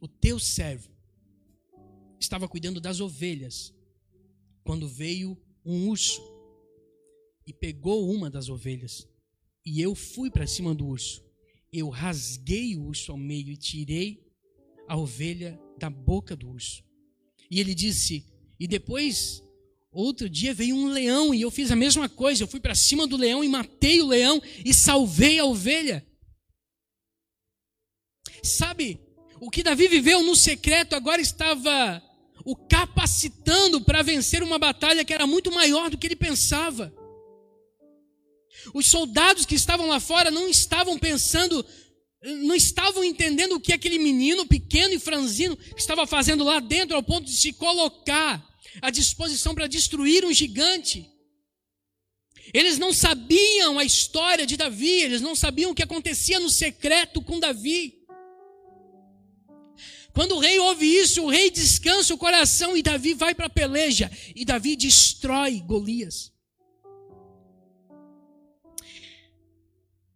o 0.00 0.08
teu 0.08 0.38
servo 0.38 0.90
estava 2.20 2.48
cuidando 2.48 2.80
das 2.80 3.00
ovelhas 3.00 3.74
quando 4.68 4.86
veio 4.86 5.34
um 5.64 5.88
urso 5.88 6.20
e 7.46 7.54
pegou 7.54 8.12
uma 8.12 8.28
das 8.28 8.50
ovelhas. 8.50 9.08
E 9.64 9.80
eu 9.80 9.94
fui 9.94 10.30
para 10.30 10.46
cima 10.46 10.74
do 10.74 10.86
urso. 10.88 11.24
Eu 11.72 11.88
rasguei 11.88 12.76
o 12.76 12.82
urso 12.82 13.10
ao 13.10 13.16
meio 13.16 13.50
e 13.50 13.56
tirei 13.56 14.22
a 14.86 14.94
ovelha 14.94 15.58
da 15.78 15.88
boca 15.88 16.36
do 16.36 16.50
urso. 16.50 16.84
E 17.50 17.58
ele 17.58 17.74
disse: 17.74 18.26
E 18.60 18.68
depois, 18.68 19.42
outro 19.90 20.28
dia 20.28 20.52
veio 20.52 20.76
um 20.76 20.88
leão 20.88 21.32
e 21.32 21.40
eu 21.40 21.50
fiz 21.50 21.70
a 21.70 21.76
mesma 21.76 22.06
coisa. 22.06 22.42
Eu 22.42 22.48
fui 22.48 22.60
para 22.60 22.74
cima 22.74 23.06
do 23.06 23.16
leão 23.16 23.42
e 23.42 23.48
matei 23.48 24.02
o 24.02 24.06
leão 24.06 24.38
e 24.62 24.74
salvei 24.74 25.38
a 25.38 25.46
ovelha. 25.46 26.06
Sabe, 28.42 29.00
o 29.40 29.50
que 29.50 29.62
Davi 29.62 29.88
viveu 29.88 30.22
no 30.22 30.36
secreto 30.36 30.94
agora 30.94 31.22
estava 31.22 32.02
o 32.44 32.56
capacitando 32.56 33.80
para 33.80 34.02
vencer 34.02 34.42
uma 34.42 34.58
batalha 34.58 35.04
que 35.04 35.12
era 35.12 35.26
muito 35.26 35.50
maior 35.50 35.90
do 35.90 35.98
que 35.98 36.06
ele 36.06 36.16
pensava. 36.16 36.92
Os 38.74 38.86
soldados 38.86 39.46
que 39.46 39.54
estavam 39.54 39.86
lá 39.86 40.00
fora 40.00 40.30
não 40.30 40.48
estavam 40.48 40.98
pensando, 40.98 41.64
não 42.22 42.54
estavam 42.54 43.04
entendendo 43.04 43.52
o 43.52 43.60
que 43.60 43.72
aquele 43.72 43.98
menino 43.98 44.46
pequeno 44.46 44.94
e 44.94 44.98
franzino 44.98 45.56
estava 45.76 46.06
fazendo 46.06 46.44
lá 46.44 46.60
dentro, 46.60 46.96
ao 46.96 47.02
ponto 47.02 47.26
de 47.26 47.36
se 47.36 47.52
colocar 47.52 48.46
à 48.82 48.90
disposição 48.90 49.54
para 49.54 49.66
destruir 49.66 50.24
um 50.24 50.32
gigante. 50.32 51.08
Eles 52.52 52.78
não 52.78 52.92
sabiam 52.92 53.78
a 53.78 53.84
história 53.84 54.46
de 54.46 54.56
Davi, 54.56 55.02
eles 55.02 55.20
não 55.20 55.34
sabiam 55.34 55.70
o 55.70 55.74
que 55.74 55.82
acontecia 55.82 56.40
no 56.40 56.48
secreto 56.48 57.20
com 57.20 57.38
Davi. 57.38 57.97
Quando 60.18 60.34
o 60.34 60.40
rei 60.40 60.58
ouve 60.58 60.84
isso, 60.84 61.22
o 61.22 61.30
rei 61.30 61.48
descansa 61.48 62.12
o 62.12 62.18
coração 62.18 62.76
e 62.76 62.82
Davi 62.82 63.14
vai 63.14 63.36
para 63.36 63.46
a 63.46 63.48
peleja. 63.48 64.10
E 64.34 64.44
Davi 64.44 64.74
destrói 64.74 65.60
Golias. 65.60 66.32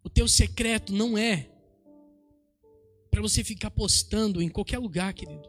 O 0.03 0.09
teu 0.09 0.27
secreto 0.27 0.91
não 0.91 1.17
é 1.17 1.49
para 3.09 3.21
você 3.21 3.45
ficar 3.45 3.71
postando 3.71 4.41
em 4.41 4.49
qualquer 4.49 4.77
lugar, 4.77 5.13
querido. 5.13 5.47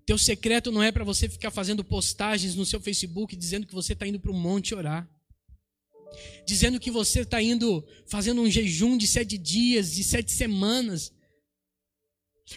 O 0.00 0.04
teu 0.04 0.18
secreto 0.18 0.72
não 0.72 0.82
é 0.82 0.90
para 0.90 1.04
você 1.04 1.28
ficar 1.28 1.52
fazendo 1.52 1.84
postagens 1.84 2.56
no 2.56 2.66
seu 2.66 2.80
Facebook 2.80 3.36
dizendo 3.36 3.64
que 3.64 3.74
você 3.74 3.92
está 3.92 4.08
indo 4.08 4.18
para 4.18 4.32
o 4.32 4.34
monte 4.34 4.74
orar. 4.74 5.08
Dizendo 6.44 6.80
que 6.80 6.90
você 6.90 7.20
está 7.20 7.40
indo 7.40 7.86
fazendo 8.08 8.42
um 8.42 8.50
jejum 8.50 8.98
de 8.98 9.06
sete 9.06 9.38
dias, 9.38 9.92
de 9.92 10.02
sete 10.02 10.32
semanas 10.32 11.12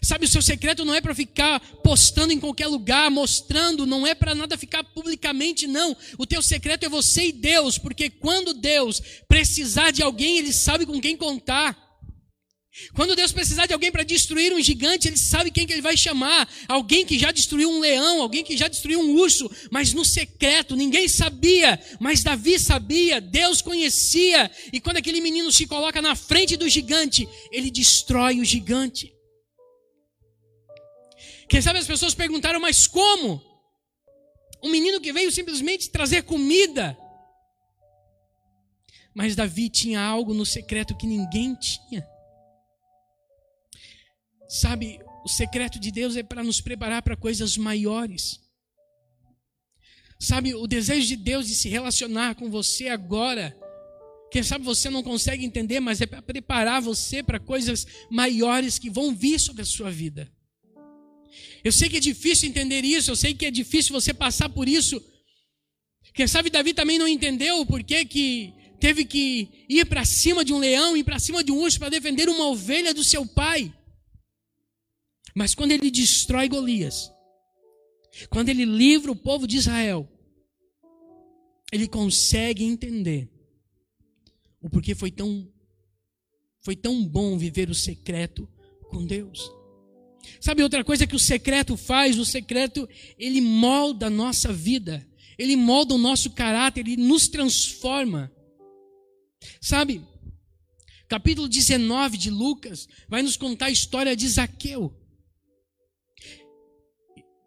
Sabe, 0.02 0.26
o 0.26 0.28
seu 0.28 0.42
secreto 0.42 0.84
não 0.84 0.94
é 0.94 1.00
para 1.00 1.14
ficar 1.14 1.60
postando 1.84 2.34
em 2.34 2.40
qualquer 2.40 2.68
lugar, 2.68 3.12
mostrando, 3.12 3.86
não 3.86 4.06
é 4.06 4.16
para 4.16 4.34
nada 4.34 4.58
ficar 4.58 4.84
publicamente, 4.84 5.68
não. 5.68 5.96
O 6.18 6.26
teu 6.26 6.42
secreto 6.42 6.86
é 6.86 6.90
você 6.90 7.28
e 7.28 7.32
Deus, 7.32 7.78
porque 7.78 8.10
quando 8.10 8.54
Deus 8.54 9.02
precisar 9.28 9.92
de 9.92 10.02
alguém, 10.02 10.38
Ele 10.38 10.52
sabe 10.52 10.86
com 10.86 11.00
quem 11.00 11.16
contar. 11.16 11.84
Quando 12.96 13.16
Deus 13.16 13.32
precisar 13.32 13.68
de 13.68 13.74
alguém 13.74 13.92
para 13.92 14.04
destruir 14.04 14.52
um 14.52 14.62
gigante, 14.62 15.08
Ele 15.08 15.16
sabe 15.16 15.52
quem 15.52 15.66
que 15.68 15.74
Ele 15.74 15.82
vai 15.82 15.96
chamar. 15.96 16.50
Alguém 16.68 17.06
que 17.06 17.20
já 17.20 17.32
destruiu 17.32 17.70
um 17.70 17.80
leão, 17.80 18.20
alguém 18.20 18.44
que 18.44 18.58
já 18.58 18.68
destruiu 18.68 19.00
um 19.00 19.14
urso, 19.14 19.50
mas 19.70 19.94
no 19.94 20.04
secreto, 20.04 20.76
ninguém 20.76 21.08
sabia, 21.08 21.80
mas 22.00 22.24
Davi 22.24 22.58
sabia, 22.58 23.22
Deus 23.22 23.62
conhecia. 23.62 24.50
E 24.74 24.82
quando 24.82 24.98
aquele 24.98 25.22
menino 25.22 25.52
se 25.52 25.68
coloca 25.68 26.02
na 26.02 26.16
frente 26.16 26.58
do 26.58 26.68
gigante, 26.68 27.30
ele 27.52 27.70
destrói 27.70 28.40
o 28.40 28.46
gigante. 28.46 29.13
Quem 31.54 31.62
sabe 31.62 31.78
as 31.78 31.86
pessoas 31.86 32.16
perguntaram, 32.16 32.60
mas 32.60 32.88
como? 32.88 33.40
Um 34.64 34.72
menino 34.72 35.00
que 35.00 35.14
veio 35.14 35.32
simplesmente 35.32 35.92
trazer 35.92 36.24
comida. 36.24 36.98
Mas 39.14 39.36
Davi 39.36 39.70
tinha 39.70 40.02
algo 40.02 40.34
no 40.34 40.48
secreto 40.48 40.98
que 40.98 41.06
ninguém 41.06 41.54
tinha. 41.54 42.04
Sabe, 44.50 45.00
o 45.24 45.30
secreto 45.30 45.80
de 45.80 45.92
Deus 45.92 46.16
é 46.16 46.24
para 46.24 46.44
nos 46.44 46.60
preparar 46.60 47.04
para 47.04 47.16
coisas 47.16 47.56
maiores. 47.56 48.40
Sabe, 50.20 50.56
o 50.56 50.66
desejo 50.66 51.06
de 51.06 51.18
Deus 51.18 51.46
de 51.46 51.54
se 51.54 51.70
relacionar 51.70 52.34
com 52.34 52.50
você 52.50 52.88
agora. 52.88 53.56
Quem 54.32 54.42
sabe 54.42 54.66
você 54.66 54.90
não 54.90 55.04
consegue 55.04 55.46
entender, 55.46 55.80
mas 55.80 56.02
é 56.02 56.08
para 56.08 56.24
preparar 56.24 56.82
você 56.82 57.22
para 57.22 57.40
coisas 57.40 57.86
maiores 58.10 58.80
que 58.80 58.90
vão 58.90 59.14
vir 59.14 59.40
sobre 59.40 59.62
a 59.62 59.66
sua 59.66 59.92
vida. 59.92 60.34
Eu 61.64 61.72
sei 61.72 61.90
que 61.90 61.98
é 61.98 62.00
difícil 62.00 62.50
entender 62.50 62.84
isso, 62.84 63.10
eu 63.10 63.16
sei 63.16 63.34
que 63.34 63.46
é 63.46 63.52
difícil 63.52 63.94
você 63.94 64.14
passar 64.14 64.50
por 64.50 64.68
isso. 64.68 65.02
Quem 66.14 66.28
sabe 66.28 66.50
Davi 66.50 66.74
também 66.74 67.00
não 67.00 67.08
entendeu 67.08 67.60
o 67.60 67.66
porquê 67.66 68.04
que 68.06 68.54
teve 68.80 69.06
que 69.06 69.66
ir 69.70 69.86
para 69.86 70.04
cima 70.04 70.44
de 70.44 70.54
um 70.54 70.60
leão, 70.60 70.98
ir 70.98 71.04
para 71.04 71.20
cima 71.20 71.44
de 71.44 71.52
um 71.52 71.60
urso 71.60 71.80
para 71.80 71.90
defender 71.90 72.28
uma 72.28 72.48
ovelha 72.48 72.94
do 72.94 73.04
seu 73.04 73.26
pai. 73.26 73.74
Mas 75.34 75.56
quando 75.56 75.72
ele 75.72 75.90
destrói 75.90 76.50
Golias, 76.50 77.10
quando 78.30 78.50
ele 78.50 78.66
livra 78.66 79.12
o 79.12 79.16
povo 79.16 79.48
de 79.48 79.58
Israel, 79.58 80.08
ele 81.72 81.88
consegue 81.88 82.64
entender 82.64 83.32
o 84.62 84.70
porquê 84.70 84.94
foi 84.94 85.12
tão 85.12 85.50
foi 86.60 86.76
tão 86.76 87.04
bom 87.04 87.38
viver 87.38 87.70
o 87.70 87.76
secreto 87.76 88.48
com 88.90 89.06
Deus. 89.06 89.52
Sabe 90.40 90.64
outra 90.64 90.84
coisa 90.84 91.08
que 91.08 91.16
o 91.16 91.20
secreto 91.20 91.76
faz? 91.76 92.18
O 92.18 92.26
secreto, 92.26 92.88
ele 93.18 93.42
molda 93.42 94.08
a 94.08 94.10
nossa 94.10 94.52
vida. 94.52 95.06
Ele 95.38 95.56
molda 95.56 95.94
o 95.94 95.98
nosso 95.98 96.32
caráter, 96.32 96.82
ele 96.82 96.98
nos 96.98 97.28
transforma. 97.28 98.32
Sabe? 99.60 100.02
capítulo 101.14 101.48
19 101.48 102.18
de 102.18 102.32
Lucas, 102.32 102.88
vai 103.08 103.22
nos 103.22 103.38
contar 103.38 103.68
a 103.68 103.72
história 103.72 104.16
de 104.16 104.28
Zaqueu. 104.28 104.92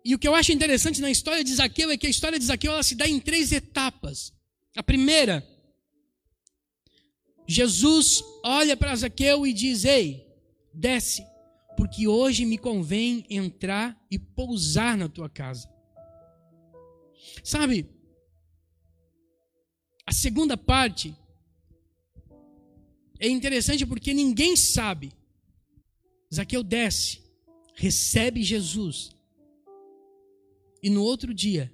E 0.05 0.15
o 0.15 0.19
que 0.21 0.29
eu 0.29 0.37
acho 0.37 0.53
interessante 0.53 1.01
na 1.01 1.11
história 1.11 1.43
de 1.43 1.53
Zaqueu 1.53 1.91
é 1.91 1.97
que 1.97 2.07
a 2.07 2.11
história 2.11 2.39
de 2.39 2.45
Zaqueu 2.45 2.71
ela 2.71 2.85
se 2.85 2.95
dá 2.95 3.09
em 3.09 3.19
três 3.19 3.51
etapas. 3.51 4.33
A 4.77 4.85
primeira, 4.85 5.45
Jesus 7.49 8.23
olha 8.45 8.77
para 8.77 8.95
Zaqueu 8.95 9.45
e 9.45 9.53
diz: 9.53 9.85
Ei, 9.85 10.25
desce, 10.73 11.27
porque 11.87 12.09
hoje 12.09 12.45
me 12.45 12.59
convém 12.59 13.25
entrar 13.31 13.97
e 14.11 14.19
pousar 14.19 14.99
na 14.99 15.09
tua 15.09 15.31
casa. 15.31 15.73
Sabe, 17.45 17.89
a 20.05 20.13
segunda 20.13 20.57
parte 20.57 21.17
é 23.21 23.29
interessante 23.29 23.87
porque 23.87 24.13
ninguém 24.13 24.57
sabe. 24.57 25.13
Zaqueu 26.35 26.65
desce, 26.65 27.23
recebe 27.77 28.43
Jesus. 28.43 29.13
E 30.83 30.91
no 30.91 31.05
outro 31.05 31.33
dia, 31.33 31.73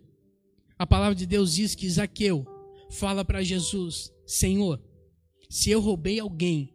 a 0.78 0.87
palavra 0.87 1.14
de 1.14 1.25
Deus 1.25 1.54
diz 1.54 1.75
que 1.75 1.88
Zaqueu 1.88 2.45
fala 2.90 3.25
para 3.25 3.42
Jesus: 3.42 4.12
Senhor, 4.26 4.78
se 5.49 5.71
eu 5.71 5.81
roubei 5.81 6.21
alguém, 6.21 6.75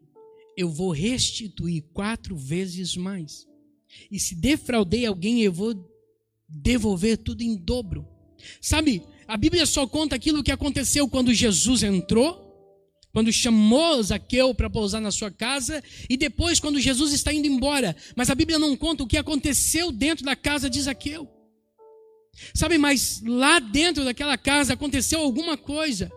eu 0.58 0.72
vou 0.72 0.92
restituir 0.92 1.84
quatro 1.94 2.36
vezes 2.36 2.98
mais. 2.98 3.46
E 4.12 4.20
se 4.20 4.34
defraudei 4.34 5.06
alguém, 5.06 5.42
eu 5.42 5.54
vou 5.54 5.76
devolver 6.50 7.18
tudo 7.18 7.44
em 7.44 7.56
dobro. 7.56 8.08
Sabe, 8.60 9.04
a 9.28 9.38
Bíblia 9.38 9.68
só 9.68 9.86
conta 9.86 10.16
aquilo 10.16 10.44
que 10.44 10.52
aconteceu 10.52 11.08
quando 11.08 11.34
Jesus 11.34 11.84
entrou, 11.84 12.44
quando 13.14 13.32
chamou 13.32 14.02
Zaqueu 14.02 14.54
para 14.56 14.70
pousar 14.70 15.00
na 15.00 15.12
sua 15.12 15.30
casa, 15.30 15.84
e 16.10 16.18
depois 16.18 16.60
quando 16.60 16.80
Jesus 16.80 17.14
está 17.14 17.32
indo 17.32 17.48
embora. 17.48 17.96
Mas 18.16 18.30
a 18.30 18.36
Bíblia 18.36 18.58
não 18.58 18.76
conta 18.76 19.04
o 19.04 19.08
que 19.08 19.18
aconteceu 19.18 19.92
dentro 19.92 20.26
da 20.26 20.36
casa 20.36 20.70
de 20.70 20.82
Zaqueu. 20.82 21.30
Sabe, 22.54 22.78
mas 22.78 23.22
lá 23.24 23.60
dentro 23.60 24.04
daquela 24.04 24.38
casa 24.38 24.74
aconteceu 24.74 25.20
alguma 25.20 25.58
coisa. 25.58 26.12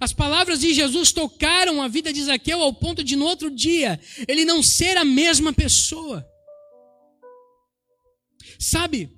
As 0.00 0.12
palavras 0.12 0.60
de 0.60 0.74
Jesus 0.74 1.12
tocaram 1.12 1.80
a 1.80 1.88
vida 1.88 2.12
de 2.12 2.22
Zaqueu 2.24 2.60
ao 2.60 2.74
ponto 2.74 3.04
de 3.04 3.16
no 3.16 3.24
outro 3.24 3.50
dia 3.50 4.00
ele 4.26 4.44
não 4.44 4.62
ser 4.62 4.96
a 4.96 5.04
mesma 5.04 5.52
pessoa. 5.52 6.26
Sabe, 8.58 9.10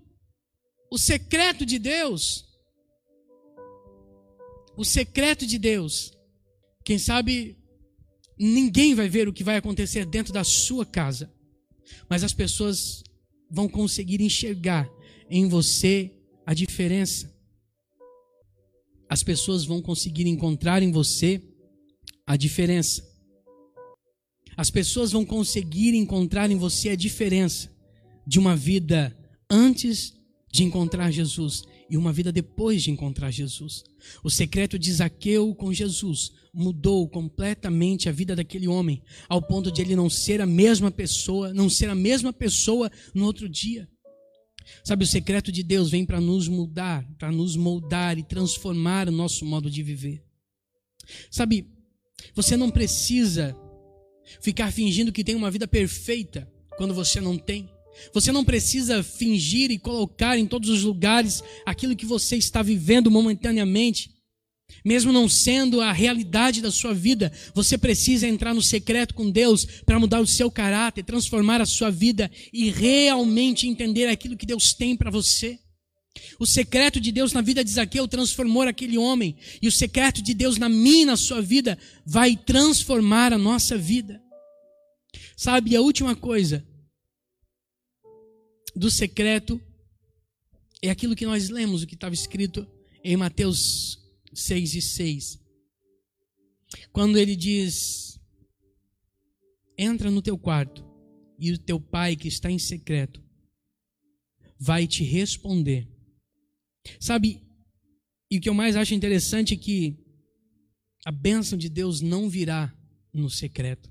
o 0.91 0.99
secreto 0.99 1.65
de 1.65 1.79
Deus, 1.79 2.45
o 4.77 4.85
secreto 4.85 5.47
de 5.47 5.59
Deus, 5.59 6.13
quem 6.85 6.99
sabe 6.99 7.57
ninguém 8.39 8.95
vai 8.95 9.09
ver 9.09 9.29
o 9.29 9.33
que 9.33 9.45
vai 9.45 9.57
acontecer 9.57 10.05
dentro 10.05 10.33
da 10.33 10.45
sua 10.45 10.85
casa, 10.85 11.33
mas 12.09 12.23
as 12.23 12.33
pessoas 12.33 13.03
vão 13.51 13.69
conseguir 13.69 14.21
enxergar 14.21 14.89
em 15.31 15.49
você 15.49 16.15
a 16.45 16.55
diferença 16.55 17.38
as 19.09 19.23
pessoas 19.23 19.65
vão 19.65 19.81
conseguir 19.81 20.27
encontrar 20.27 20.83
em 20.83 20.93
você 20.93 21.43
a 22.27 22.37
diferença. 22.37 23.03
As 24.57 24.71
pessoas 24.71 25.13
vão 25.13 25.25
conseguir 25.25 25.95
encontrar 25.95 26.51
em 26.51 26.57
você 26.57 26.91
a 26.91 26.97
diferença 26.97 27.71
de 28.27 28.39
uma 28.39 28.55
vida 28.57 29.17
antes 29.49 30.13
de 30.53 30.65
encontrar 30.65 31.11
Jesus 31.11 31.63
e 31.89 31.97
uma 31.97 32.13
vida 32.13 32.31
depois 32.31 32.83
de 32.83 32.91
encontrar 32.91 33.31
Jesus. 33.31 33.83
O 34.23 34.31
secreto 34.31 34.79
de 34.79 34.93
Zaqueu 34.93 35.55
com 35.55 35.73
Jesus 35.73 36.33
mudou 36.53 37.09
completamente 37.09 38.09
a 38.09 38.13
vida 38.13 38.35
daquele 38.37 38.69
homem, 38.69 39.03
ao 39.29 39.41
ponto 39.41 39.71
de 39.71 39.81
ele 39.81 39.97
não 39.97 40.11
ser 40.11 40.41
a 40.41 40.47
mesma 40.47 40.91
pessoa, 40.91 41.55
não 41.55 41.71
ser 41.71 41.89
a 41.89 41.95
mesma 41.95 42.33
pessoa 42.33 42.91
no 43.15 43.25
outro 43.25 43.49
dia. 43.49 43.89
Sabe, 44.85 45.05
o 45.05 45.07
secreto 45.07 45.51
de 45.51 45.63
Deus 45.63 45.91
vem 45.91 46.05
para 46.05 46.21
nos 46.21 46.49
mudar, 46.49 47.07
para 47.19 47.31
nos 47.31 47.57
moldar 47.57 48.19
e 48.19 48.23
transformar 48.23 49.09
o 49.09 49.13
nosso 49.13 49.45
modo 49.45 49.71
de 49.71 49.83
viver. 49.83 50.23
Sabe, 51.31 51.67
você 52.35 52.57
não 52.57 52.71
precisa 52.71 53.57
ficar 54.41 54.73
fingindo 54.73 55.13
que 55.13 55.25
tem 55.25 55.35
uma 55.35 55.51
vida 55.51 55.67
perfeita 55.67 56.51
quando 56.77 56.95
você 56.95 57.21
não 57.21 57.39
tem. 57.39 57.69
Você 58.13 58.31
não 58.31 58.45
precisa 58.45 59.03
fingir 59.03 59.71
e 59.71 59.79
colocar 59.79 60.39
em 60.39 60.47
todos 60.47 60.69
os 60.71 60.83
lugares 60.83 61.43
aquilo 61.67 61.97
que 61.97 62.07
você 62.07 62.37
está 62.37 62.63
vivendo 62.63 63.11
momentaneamente. 63.11 64.18
Mesmo 64.85 65.13
não 65.13 65.29
sendo 65.29 65.81
a 65.81 65.93
realidade 65.93 66.63
da 66.63 66.71
sua 66.71 66.95
vida, 66.95 67.33
você 67.55 67.77
precisa 67.77 68.29
entrar 68.29 68.55
no 68.55 68.63
secreto 68.63 69.15
com 69.15 69.31
Deus 69.31 69.65
para 69.85 69.99
mudar 69.99 70.21
o 70.21 70.27
seu 70.27 70.51
caráter, 70.51 71.05
transformar 71.05 71.61
a 71.61 71.67
sua 71.67 71.91
vida 71.91 72.31
e 72.53 72.71
realmente 72.71 73.67
entender 73.67 74.07
aquilo 74.07 74.37
que 74.37 74.47
Deus 74.47 74.73
tem 74.73 74.97
para 74.97 75.11
você. 75.11 75.59
O 76.39 76.47
secreto 76.47 77.01
de 77.01 77.13
Deus 77.13 77.33
na 77.33 77.41
vida 77.41 77.65
de 77.65 77.71
Zaqueu 77.71 78.07
transformou 78.09 78.63
aquele 78.63 78.99
homem, 78.99 79.37
e 79.61 79.69
o 79.69 79.73
secreto 79.73 80.23
de 80.23 80.35
Deus 80.35 80.59
na 80.59 80.69
minha 80.69 81.07
na 81.07 81.17
sua 81.17 81.41
vida 81.41 81.79
vai 82.05 82.37
transformar 82.37 83.33
a 83.33 83.39
nossa 83.39 83.77
vida. 83.77 84.21
Sabe, 85.37 85.77
a 85.77 85.81
última 85.81 86.17
coisa 86.17 86.67
do 88.75 88.91
secreto 88.91 89.61
é 90.83 90.91
aquilo 90.91 91.17
que 91.17 91.27
nós 91.27 91.49
lemos, 91.49 91.83
o 91.83 91.87
que 91.87 91.95
estava 91.95 92.15
escrito 92.15 92.67
em 93.03 93.17
Mateus 93.17 93.99
6 94.39 94.75
e 94.75 94.83
6. 94.83 95.41
Quando 96.93 97.19
ele 97.19 97.35
diz: 97.35 98.21
Entra 99.77 100.11
no 100.11 100.23
teu 100.23 100.39
quarto 100.39 100.85
e 101.39 101.53
o 101.53 101.59
teu 101.59 101.81
pai 101.81 102.17
que 102.17 102.29
está 102.29 102.51
em 102.51 102.59
secreto 102.59 103.23
vai 104.59 104.87
te 104.87 105.05
responder. 105.05 105.89
Sabe, 106.99 107.43
e 108.31 108.39
o 108.39 108.41
que 108.41 108.49
eu 108.49 108.55
mais 108.55 108.77
acho 108.77 108.95
interessante 108.95 109.55
é 109.55 109.57
que 109.57 109.97
a 111.05 111.13
bênção 111.13 111.57
de 111.57 111.69
Deus 111.69 112.01
não 112.01 112.29
virá 112.29 112.75
no 113.13 113.31
secreto. 113.31 113.91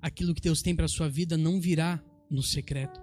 Aquilo 0.00 0.34
que 0.34 0.42
Deus 0.42 0.60
tem 0.60 0.74
para 0.74 0.84
a 0.84 0.88
sua 0.88 1.08
vida 1.08 1.36
não 1.36 1.60
virá 1.60 2.04
no 2.30 2.42
secreto. 2.42 3.00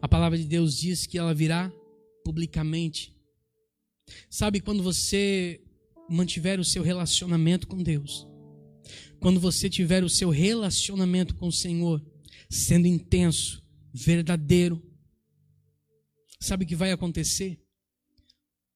A 0.00 0.08
palavra 0.08 0.36
de 0.36 0.44
Deus 0.44 0.76
diz 0.76 1.06
que 1.06 1.18
ela 1.18 1.34
virá 1.34 1.70
publicamente. 2.24 3.13
Sabe, 4.28 4.60
quando 4.60 4.82
você 4.82 5.60
mantiver 6.08 6.60
o 6.60 6.64
seu 6.64 6.82
relacionamento 6.82 7.66
com 7.66 7.82
Deus, 7.82 8.26
quando 9.20 9.40
você 9.40 9.70
tiver 9.70 10.04
o 10.04 10.08
seu 10.08 10.30
relacionamento 10.30 11.34
com 11.34 11.46
o 11.46 11.52
Senhor 11.52 12.04
sendo 12.50 12.86
intenso, 12.86 13.62
verdadeiro, 13.92 14.82
sabe 16.38 16.64
o 16.64 16.68
que 16.68 16.76
vai 16.76 16.92
acontecer? 16.92 17.60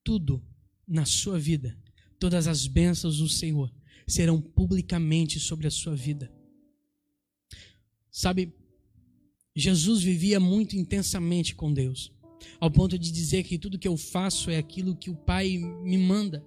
Tudo 0.03 0.43
na 0.87 1.05
sua 1.05 1.39
vida, 1.39 1.79
todas 2.19 2.47
as 2.47 2.67
bênçãos 2.67 3.19
do 3.19 3.29
Senhor 3.29 3.73
serão 4.07 4.41
publicamente 4.41 5.39
sobre 5.39 5.67
a 5.67 5.71
sua 5.71 5.95
vida. 5.95 6.33
Sabe, 8.11 8.55
Jesus 9.55 10.03
vivia 10.03 10.41
muito 10.41 10.77
intensamente 10.77 11.55
com 11.55 11.73
Deus 11.73 12.11
ao 12.61 12.71
ponto 12.71 12.99
de 12.99 13.11
dizer 13.11 13.45
que 13.45 13.59
tudo 13.59 13.79
que 13.79 13.89
eu 13.89 13.97
faço 13.97 14.51
é 14.51 14.57
aquilo 14.57 14.97
que 14.97 15.11
o 15.11 15.17
Pai 15.17 15.59
me 15.59 15.99
manda. 15.99 16.45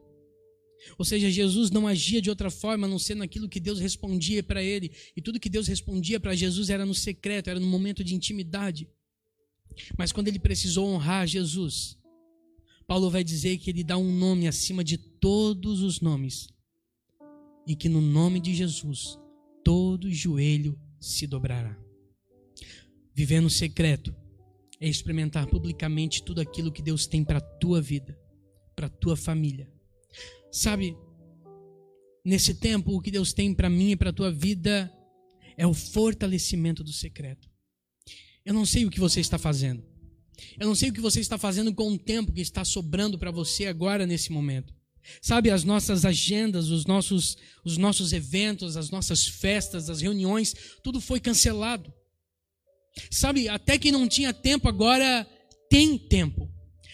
Ou 0.97 1.05
seja, 1.05 1.29
Jesus 1.29 1.69
não 1.69 1.87
agia 1.87 2.21
de 2.21 2.29
outra 2.29 2.49
forma, 2.49 2.87
a 2.87 2.89
não 2.89 2.97
ser 2.97 3.15
naquilo 3.15 3.49
que 3.49 3.59
Deus 3.59 3.79
respondia 3.79 4.41
para 4.41 4.63
ele. 4.63 4.91
E 5.15 5.21
tudo 5.21 5.39
que 5.39 5.49
Deus 5.49 5.67
respondia 5.67 6.19
para 6.19 6.35
Jesus 6.35 6.69
era 6.69 6.85
no 6.85 6.95
secreto, 6.95 7.49
era 7.49 7.59
no 7.59 7.67
momento 7.67 8.03
de 8.03 8.15
intimidade. 8.15 8.89
Mas 9.97 10.11
quando 10.11 10.27
ele 10.27 10.39
precisou 10.39 10.87
honrar 10.87 11.27
Jesus, 11.27 11.97
Paulo 12.87 13.09
vai 13.09 13.23
dizer 13.23 13.57
que 13.57 13.69
ele 13.69 13.83
dá 13.83 13.97
um 13.97 14.11
nome 14.11 14.47
acima 14.47 14.83
de 14.83 14.97
todos 14.97 15.81
os 15.81 16.01
nomes. 16.01 16.47
E 17.67 17.75
que 17.75 17.87
no 17.87 18.01
nome 18.01 18.39
de 18.39 18.55
Jesus, 18.55 19.19
todo 19.63 20.11
joelho 20.11 20.79
se 20.99 21.27
dobrará. 21.27 21.77
Viver 23.13 23.39
no 23.39 23.49
secreto 23.49 24.15
é 24.81 24.89
experimentar 24.89 25.45
publicamente 25.45 26.23
tudo 26.23 26.41
aquilo 26.41 26.71
que 26.71 26.81
Deus 26.81 27.05
tem 27.05 27.23
para 27.23 27.37
a 27.37 27.41
tua 27.41 27.79
vida, 27.79 28.19
para 28.75 28.87
a 28.87 28.89
tua 28.89 29.15
família. 29.15 29.71
Sabe, 30.51 30.97
nesse 32.25 32.55
tempo, 32.55 32.91
o 32.91 32.99
que 32.99 33.11
Deus 33.11 33.31
tem 33.31 33.53
para 33.53 33.69
mim 33.69 33.91
e 33.91 33.95
para 33.95 34.09
a 34.09 34.13
tua 34.13 34.31
vida 34.31 34.91
é 35.55 35.67
o 35.67 35.73
fortalecimento 35.73 36.83
do 36.83 36.91
secreto. 36.91 37.47
Eu 38.43 38.55
não 38.55 38.65
sei 38.65 38.83
o 38.83 38.89
que 38.89 38.99
você 38.99 39.19
está 39.19 39.37
fazendo. 39.37 39.83
Eu 40.59 40.65
não 40.65 40.73
sei 40.73 40.89
o 40.89 40.93
que 40.93 40.99
você 40.99 41.19
está 41.19 41.37
fazendo 41.37 41.71
com 41.75 41.93
o 41.93 41.99
tempo 41.99 42.33
que 42.33 42.41
está 42.41 42.65
sobrando 42.65 43.19
para 43.19 43.29
você 43.29 43.67
agora 43.67 44.07
nesse 44.07 44.31
momento. 44.31 44.73
Sabe, 45.21 45.51
as 45.51 45.63
nossas 45.63 46.05
agendas, 46.05 46.69
os 46.69 46.85
nossos, 46.85 47.37
os 47.63 47.77
nossos 47.77 48.13
eventos, 48.13 48.75
as 48.75 48.89
nossas 48.89 49.27
festas, 49.27 49.91
as 49.91 50.01
reuniões, 50.01 50.55
tudo 50.83 50.99
foi 50.99 51.19
cancelado. 51.19 51.93
Sabe, 53.09 53.47
até 53.47 53.77
quem 53.77 53.91
não 53.91 54.07
tinha 54.07 54.33
tempo 54.33 54.67
agora 54.67 55.27
tem 55.69 55.97
tempo. 55.97 56.49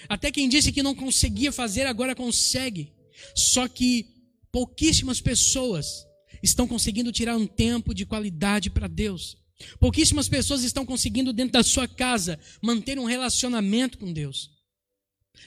Até 0.08 0.32
quem 0.32 0.48
disse 0.48 0.72
que 0.72 0.84
não 0.84 0.96
conseguia 0.96 1.52
fazer 1.52 1.86
agora 1.86 2.16
consegue. 2.16 2.94
Só 3.36 3.68
que 3.68 4.06
pouquíssimas 4.52 5.20
pessoas 5.20 6.06
estão 6.42 6.68
conseguindo 6.68 7.12
tirar 7.12 7.36
um 7.36 7.48
tempo 7.48 7.94
de 7.94 8.06
qualidade 8.06 8.70
para 8.70 8.88
Deus. 8.88 9.38
Pouquíssimas 9.80 10.30
pessoas 10.30 10.64
estão 10.64 10.86
conseguindo, 10.86 11.34
dentro 11.34 11.54
da 11.54 11.64
sua 11.64 11.88
casa, 11.88 12.40
manter 12.62 13.00
um 13.00 13.06
relacionamento 13.06 13.98
com 13.98 14.14
Deus. 14.14 14.52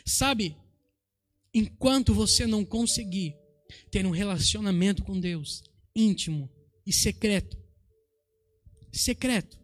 Sabe, 0.04 0.56
enquanto 1.54 2.12
você 2.12 2.46
não 2.46 2.64
conseguir 2.64 3.36
ter 3.90 4.04
um 4.04 4.10
relacionamento 4.10 5.04
com 5.04 5.18
Deus 5.18 5.62
íntimo 5.94 6.50
e 6.86 6.92
secreto, 6.92 7.56
secreto, 8.92 9.58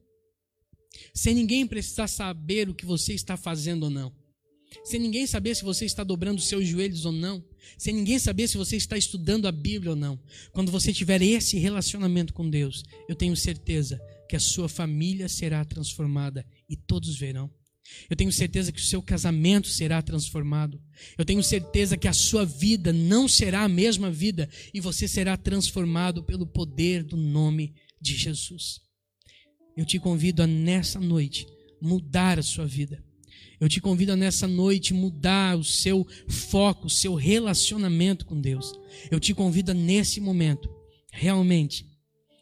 sem 1.15 1.35
ninguém 1.35 1.67
precisar 1.67 2.09
saber 2.09 2.69
o 2.69 2.75
que 2.75 2.87
você 2.87 3.15
está 3.15 3.37
fazendo 3.37 3.85
ou 3.85 3.91
não, 3.91 4.13
sem 4.85 5.01
ninguém 5.01 5.27
saber 5.27 5.55
se 5.55 5.65
você 5.65 5.85
está 5.85 6.05
dobrando 6.05 6.41
seus 6.41 6.67
joelhos 6.67 7.05
ou 7.05 7.13
não, 7.13 7.45
sem 7.79 7.95
ninguém 7.95 8.19
saber 8.19 8.49
se 8.49 8.57
você 8.57 8.77
está 8.77 8.97
estudando 8.97 9.47
a 9.47 9.53
Bíblia 9.53 9.91
ou 9.91 9.97
não. 9.97 10.21
Quando 10.53 10.71
você 10.71 10.93
tiver 10.93 11.23
esse 11.23 11.59
relacionamento 11.59 12.33
com 12.33 12.49
Deus, 12.49 12.85
eu 13.09 13.15
tenho 13.15 13.37
certeza 13.37 14.01
que 14.29 14.37
a 14.37 14.41
sua 14.41 14.69
família 14.69 15.29
será 15.29 15.65
transformada 15.65 16.45
e 16.69 16.77
todos 16.77 17.17
verão. 17.17 17.51
Eu 18.11 18.17
tenho 18.17 18.33
certeza 18.33 18.73
que 18.73 18.81
o 18.81 18.85
seu 18.85 19.01
casamento 19.01 19.69
será 19.69 20.03
transformado. 20.03 20.83
Eu 21.17 21.25
tenho 21.25 21.43
certeza 21.43 21.97
que 21.97 22.09
a 22.09 22.13
sua 22.13 22.45
vida 22.45 22.93
não 22.93 23.29
será 23.29 23.63
a 23.63 23.69
mesma 23.69 24.11
vida 24.11 24.49
e 24.75 24.81
você 24.81 25.07
será 25.07 25.37
transformado 25.37 26.25
pelo 26.25 26.47
poder 26.47 27.05
do 27.05 27.17
nome 27.17 27.75
de 28.01 28.17
Jesus. 28.17 28.86
Eu 29.77 29.85
te 29.85 29.99
convido 29.99 30.43
a 30.43 30.47
nessa 30.47 30.99
noite 30.99 31.47
mudar 31.81 32.39
a 32.39 32.43
sua 32.43 32.67
vida. 32.67 33.05
Eu 33.61 33.69
te 33.69 33.81
convido 33.81 34.13
a 34.13 34.17
nessa 34.17 34.47
noite 34.47 34.93
mudar 34.93 35.57
o 35.57 35.65
seu 35.65 36.07
foco, 36.29 36.87
o 36.87 36.91
seu 36.91 37.15
relacionamento 37.15 38.27
com 38.27 38.41
Deus. 38.41 38.73
Eu 39.11 39.19
te 39.19 39.35
convido 39.35 39.71
a 39.71 39.75
nesse 39.75 40.21
momento 40.21 40.69
realmente 41.13 41.87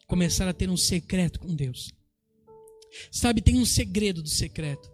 começar 0.07 0.49
a 0.49 0.53
ter 0.53 0.69
um 0.69 0.77
secreto 0.77 1.39
com 1.39 1.55
Deus. 1.55 1.93
Sabe, 3.11 3.41
tem 3.41 3.57
um 3.57 3.65
segredo 3.65 4.23
do 4.23 4.29
secreto. 4.29 4.93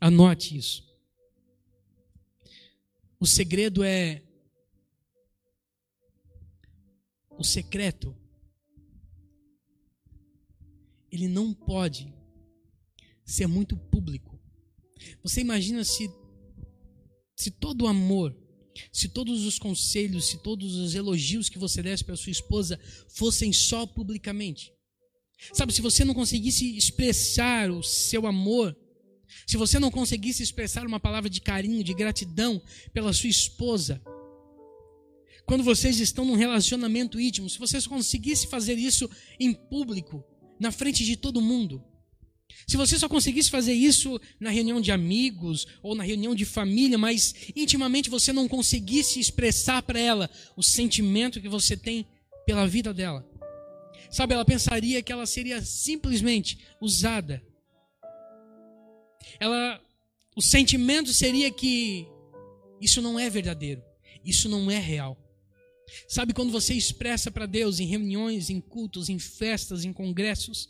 Anote 0.00 0.56
isso. 0.56 0.84
O 3.20 3.26
segredo 3.26 3.84
é 3.84 4.22
o 7.30 7.44
secreto. 7.44 8.21
Ele 11.12 11.28
não 11.28 11.52
pode 11.52 12.12
ser 13.24 13.46
muito 13.46 13.76
público. 13.76 14.40
Você 15.22 15.40
imagina 15.40 15.84
se 15.84 16.10
se 17.36 17.50
todo 17.50 17.82
o 17.82 17.88
amor, 17.88 18.36
se 18.92 19.08
todos 19.08 19.44
os 19.44 19.58
conselhos, 19.58 20.28
se 20.28 20.42
todos 20.42 20.76
os 20.76 20.94
elogios 20.94 21.48
que 21.48 21.58
você 21.58 21.82
desse 21.82 22.04
para 22.04 22.16
sua 22.16 22.30
esposa 22.30 22.78
fossem 23.08 23.52
só 23.52 23.84
publicamente. 23.86 24.72
Sabe, 25.52 25.72
se 25.72 25.82
você 25.82 26.04
não 26.04 26.14
conseguisse 26.14 26.76
expressar 26.76 27.70
o 27.70 27.82
seu 27.82 28.26
amor, 28.26 28.76
se 29.46 29.56
você 29.56 29.78
não 29.78 29.90
conseguisse 29.90 30.42
expressar 30.42 30.86
uma 30.86 31.00
palavra 31.00 31.28
de 31.28 31.40
carinho, 31.40 31.82
de 31.82 31.92
gratidão 31.94 32.62
pela 32.92 33.12
sua 33.12 33.28
esposa, 33.28 34.00
quando 35.44 35.64
vocês 35.64 35.98
estão 35.98 36.24
num 36.24 36.36
relacionamento 36.36 37.18
íntimo, 37.18 37.50
se 37.50 37.58
vocês 37.58 37.86
conseguisse 37.86 38.46
fazer 38.46 38.78
isso 38.78 39.10
em 39.40 39.52
público, 39.52 40.24
na 40.62 40.70
frente 40.70 41.04
de 41.04 41.16
todo 41.16 41.40
mundo, 41.40 41.84
se 42.68 42.76
você 42.76 42.96
só 42.96 43.08
conseguisse 43.08 43.50
fazer 43.50 43.72
isso 43.72 44.20
na 44.38 44.48
reunião 44.48 44.80
de 44.80 44.92
amigos 44.92 45.66
ou 45.82 45.94
na 45.96 46.04
reunião 46.04 46.34
de 46.34 46.44
família, 46.44 46.96
mas 46.96 47.34
intimamente 47.56 48.08
você 48.08 48.32
não 48.32 48.46
conseguisse 48.46 49.18
expressar 49.18 49.82
para 49.82 49.98
ela 49.98 50.30
o 50.56 50.62
sentimento 50.62 51.40
que 51.40 51.48
você 51.48 51.76
tem 51.76 52.06
pela 52.46 52.66
vida 52.66 52.94
dela, 52.94 53.28
sabe, 54.08 54.34
ela 54.34 54.44
pensaria 54.44 55.02
que 55.02 55.12
ela 55.12 55.26
seria 55.26 55.60
simplesmente 55.62 56.60
usada. 56.80 57.42
Ela, 59.40 59.80
o 60.36 60.42
sentimento 60.42 61.12
seria 61.12 61.50
que 61.50 62.06
isso 62.80 63.02
não 63.02 63.18
é 63.18 63.28
verdadeiro, 63.28 63.82
isso 64.24 64.48
não 64.48 64.70
é 64.70 64.78
real. 64.78 65.18
Sabe 66.08 66.32
quando 66.32 66.50
você 66.50 66.74
expressa 66.74 67.30
para 67.30 67.46
Deus 67.46 67.80
em 67.80 67.86
reuniões, 67.86 68.50
em 68.50 68.60
cultos, 68.60 69.08
em 69.08 69.18
festas, 69.18 69.84
em 69.84 69.92
congressos, 69.92 70.68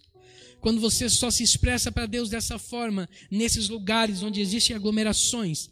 quando 0.60 0.80
você 0.80 1.08
só 1.08 1.30
se 1.30 1.42
expressa 1.42 1.90
para 1.90 2.06
Deus 2.06 2.28
dessa 2.30 2.58
forma, 2.58 3.08
nesses 3.30 3.68
lugares 3.68 4.22
onde 4.22 4.40
existem 4.40 4.76
aglomerações, 4.76 5.70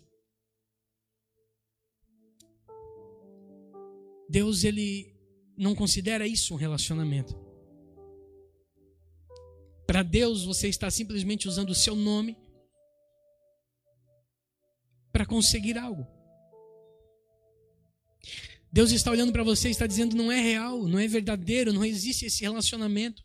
Deus 4.29 4.65
ele 4.65 5.15
não 5.57 5.75
considera 5.75 6.27
isso 6.27 6.55
um 6.55 6.57
relacionamento. 6.57 7.39
Para 9.87 10.03
Deus 10.03 10.45
você 10.45 10.69
está 10.69 10.91
simplesmente 10.91 11.49
usando 11.49 11.71
o 11.71 11.75
seu 11.75 11.97
nome 11.97 12.37
para 15.13 15.27
conseguir 15.27 15.77
algo. 15.77 16.07
Deus 18.73 18.93
está 18.93 19.11
olhando 19.11 19.33
para 19.33 19.43
você 19.43 19.69
e 19.69 19.71
está 19.73 19.87
dizendo: 19.87 20.17
não 20.17 20.31
é 20.31 20.41
real, 20.41 20.87
não 20.87 20.99
é 20.99 21.07
verdadeiro, 21.07 21.73
não 21.73 21.85
existe 21.85 22.27
esse 22.27 22.43
relacionamento. 22.43 23.25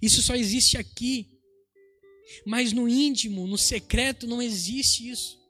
Isso 0.00 0.22
só 0.22 0.34
existe 0.34 0.76
aqui. 0.76 1.30
Mas 2.46 2.72
no 2.72 2.88
íntimo, 2.88 3.46
no 3.46 3.58
secreto, 3.58 4.26
não 4.26 4.40
existe 4.40 5.08
isso. 5.08 5.40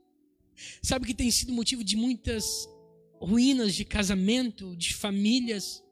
Sabe 0.81 1.05
que 1.05 1.13
tem 1.13 1.29
sido 1.31 1.53
motivo 1.53 1.83
de 1.83 1.95
muitas 1.95 2.67
ruínas 3.19 3.73
de 3.73 3.85
casamento, 3.85 4.75
de 4.75 4.93
famílias? 4.93 5.83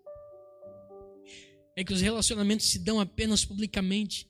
É 1.76 1.84
que 1.84 1.94
os 1.94 2.02
relacionamentos 2.02 2.68
se 2.68 2.80
dão 2.80 3.00
apenas 3.00 3.46
publicamente. 3.46 4.30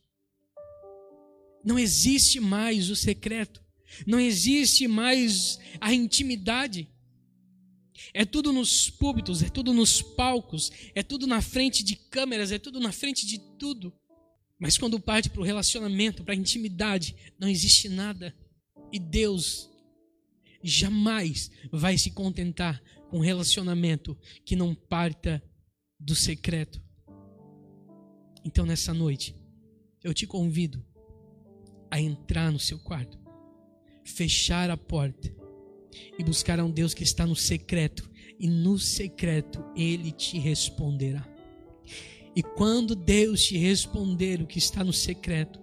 Não 1.63 1.77
existe 1.77 2.39
mais 2.39 2.89
o 2.89 2.95
secreto. 2.95 3.63
Não 4.05 4.19
existe 4.19 4.87
mais 4.87 5.59
a 5.79 5.93
intimidade. 5.93 6.89
É 8.13 8.25
tudo 8.25 8.51
nos 8.51 8.89
púlpitos, 8.89 9.41
é 9.41 9.49
tudo 9.49 9.73
nos 9.73 10.01
palcos, 10.01 10.71
é 10.93 11.03
tudo 11.03 11.27
na 11.27 11.41
frente 11.41 11.83
de 11.83 11.95
câmeras, 11.95 12.51
é 12.51 12.59
tudo 12.59 12.79
na 12.79 12.91
frente 12.91 13.25
de 13.25 13.39
tudo. 13.57 13.93
Mas 14.59 14.77
quando 14.77 14.99
parte 14.99 15.29
para 15.29 15.41
o 15.41 15.45
relacionamento, 15.45 16.23
para 16.23 16.33
a 16.33 16.37
intimidade, 16.37 17.15
não 17.39 17.47
existe 17.47 17.89
nada. 17.89 18.35
E 18.91 18.99
Deus 18.99 19.69
jamais 20.63 21.49
vai 21.71 21.97
se 21.97 22.11
contentar 22.11 22.81
com 23.09 23.17
um 23.17 23.21
relacionamento 23.21 24.17
que 24.45 24.55
não 24.55 24.75
parta 24.75 25.41
do 25.99 26.15
secreto. 26.15 26.81
Então 28.43 28.65
nessa 28.65 28.93
noite, 28.93 29.35
eu 30.03 30.13
te 30.13 30.27
convido 30.27 30.85
a 31.89 31.99
entrar 31.99 32.51
no 32.51 32.59
seu 32.59 32.79
quarto, 32.79 33.19
fechar 34.03 34.69
a 34.69 34.77
porta 34.77 35.40
e 36.17 36.23
buscar 36.23 36.59
a 36.59 36.63
um 36.63 36.71
Deus 36.71 36.93
que 36.93 37.03
está 37.03 37.25
no 37.25 37.35
secreto, 37.35 38.09
e 38.39 38.47
no 38.47 38.77
secreto 38.79 39.63
ele 39.75 40.11
te 40.11 40.39
responderá. 40.39 41.27
E 42.35 42.41
quando 42.41 42.95
Deus 42.95 43.43
te 43.43 43.57
responder 43.57 44.41
o 44.41 44.47
que 44.47 44.57
está 44.57 44.83
no 44.83 44.93
secreto, 44.93 45.59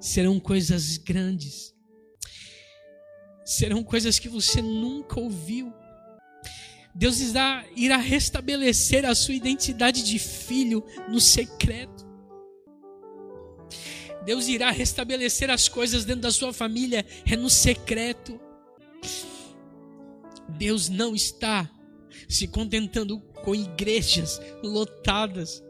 serão 0.00 0.38
coisas 0.38 0.96
grandes, 0.96 1.74
serão 3.44 3.82
coisas 3.82 4.18
que 4.18 4.28
você 4.28 4.62
nunca 4.62 5.18
ouviu. 5.18 5.72
Deus 6.94 7.20
irá, 7.20 7.96
restabelecer 7.96 9.04
a 9.04 9.14
sua 9.14 9.34
identidade 9.34 10.04
de 10.04 10.18
filho 10.18 10.84
no 11.08 11.20
secreto. 11.20 12.06
Deus 14.24 14.46
irá 14.46 14.70
restabelecer 14.70 15.50
as 15.50 15.68
coisas 15.68 16.04
dentro 16.04 16.22
da 16.22 16.30
sua 16.30 16.52
família, 16.52 17.04
é 17.26 17.34
no 17.34 17.50
secreto. 17.50 18.38
Deus 20.58 20.88
não 20.88 21.14
está 21.14 21.70
se 22.28 22.46
contentando 22.46 23.20
com 23.44 23.54
igrejas 23.54 24.40
lotadas. 24.62 25.62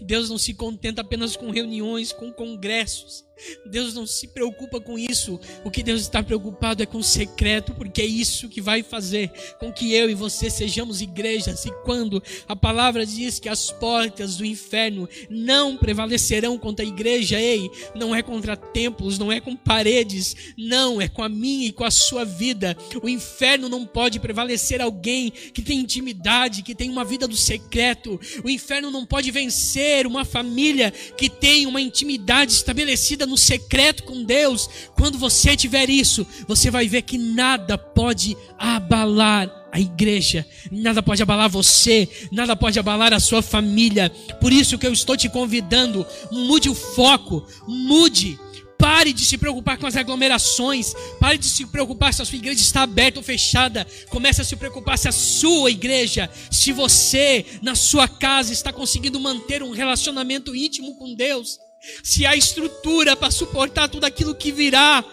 Deus 0.00 0.30
não 0.30 0.38
se 0.38 0.54
contenta 0.54 1.02
apenas 1.02 1.36
com 1.36 1.50
reuniões, 1.50 2.12
com 2.12 2.32
congressos. 2.32 3.24
Deus 3.66 3.94
não 3.94 4.06
se 4.06 4.28
preocupa 4.28 4.80
com 4.80 4.98
isso. 4.98 5.38
O 5.64 5.70
que 5.70 5.82
Deus 5.82 6.00
está 6.00 6.22
preocupado 6.22 6.82
é 6.82 6.86
com 6.86 6.98
o 6.98 7.04
secreto, 7.04 7.74
porque 7.74 8.02
é 8.02 8.06
isso 8.06 8.48
que 8.48 8.60
vai 8.60 8.82
fazer 8.82 9.30
com 9.58 9.72
que 9.72 9.92
eu 9.92 10.08
e 10.08 10.14
você 10.14 10.48
sejamos 10.48 11.00
igrejas. 11.00 11.64
E 11.64 11.70
quando 11.84 12.22
a 12.48 12.56
palavra 12.56 13.04
diz 13.04 13.38
que 13.38 13.48
as 13.48 13.70
portas 13.70 14.36
do 14.36 14.44
inferno 14.44 15.08
não 15.28 15.76
prevalecerão 15.76 16.58
contra 16.58 16.84
a 16.84 16.88
igreja, 16.88 17.40
ei, 17.40 17.70
não 17.94 18.14
é 18.14 18.22
contra 18.22 18.56
templos, 18.56 19.18
não 19.18 19.30
é 19.30 19.40
com 19.40 19.54
paredes, 19.54 20.54
não, 20.56 21.00
é 21.00 21.08
com 21.08 21.22
a 21.22 21.28
minha 21.28 21.68
e 21.68 21.72
com 21.72 21.84
a 21.84 21.90
sua 21.90 22.24
vida. 22.24 22.76
O 23.02 23.08
inferno 23.08 23.68
não 23.68 23.84
pode 23.84 24.18
prevalecer 24.18 24.80
alguém 24.80 25.30
que 25.30 25.62
tem 25.62 25.80
intimidade, 25.80 26.62
que 26.62 26.74
tem 26.74 26.90
uma 26.90 27.04
vida 27.04 27.28
do 27.28 27.36
secreto. 27.36 28.18
O 28.42 28.50
inferno 28.50 28.90
não 28.90 29.04
pode 29.04 29.30
vencer 29.30 30.06
uma 30.06 30.24
família 30.24 30.90
que 30.90 31.28
tem 31.28 31.66
uma 31.66 31.80
intimidade 31.80 32.52
estabelecida 32.52 33.25
no 33.26 33.36
secreto 33.36 34.04
com 34.04 34.24
Deus, 34.24 34.68
quando 34.94 35.18
você 35.18 35.56
tiver 35.56 35.90
isso, 35.90 36.26
você 36.46 36.70
vai 36.70 36.88
ver 36.88 37.02
que 37.02 37.18
nada 37.18 37.76
pode 37.76 38.36
abalar 38.58 39.50
a 39.72 39.80
igreja, 39.80 40.46
nada 40.70 41.02
pode 41.02 41.22
abalar 41.22 41.50
você, 41.50 42.08
nada 42.32 42.56
pode 42.56 42.78
abalar 42.78 43.12
a 43.12 43.20
sua 43.20 43.42
família. 43.42 44.10
Por 44.40 44.52
isso 44.52 44.78
que 44.78 44.86
eu 44.86 44.92
estou 44.92 45.16
te 45.16 45.28
convidando, 45.28 46.06
mude 46.30 46.70
o 46.70 46.74
foco, 46.74 47.46
mude. 47.66 48.38
Pare 48.78 49.12
de 49.12 49.24
se 49.24 49.38
preocupar 49.38 49.78
com 49.78 49.86
as 49.86 49.96
aglomerações. 49.96 50.94
Pare 51.18 51.38
de 51.38 51.46
se 51.46 51.66
preocupar 51.66 52.12
se 52.12 52.22
a 52.22 52.24
sua 52.24 52.36
igreja 52.36 52.60
está 52.60 52.82
aberta 52.82 53.18
ou 53.18 53.22
fechada. 53.22 53.86
Comece 54.10 54.42
a 54.42 54.44
se 54.44 54.54
preocupar 54.54 54.98
se 54.98 55.08
a 55.08 55.12
sua 55.12 55.70
igreja, 55.70 56.30
se 56.50 56.72
você, 56.72 57.44
na 57.62 57.74
sua 57.74 58.06
casa, 58.06 58.52
está 58.52 58.72
conseguindo 58.72 59.18
manter 59.18 59.62
um 59.62 59.72
relacionamento 59.72 60.54
íntimo 60.54 60.94
com 60.96 61.14
Deus. 61.14 61.58
Se 62.02 62.26
há 62.26 62.34
estrutura 62.36 63.16
para 63.16 63.30
suportar 63.30 63.88
tudo 63.88 64.04
aquilo 64.04 64.34
que 64.34 64.52
virá. 64.52 65.04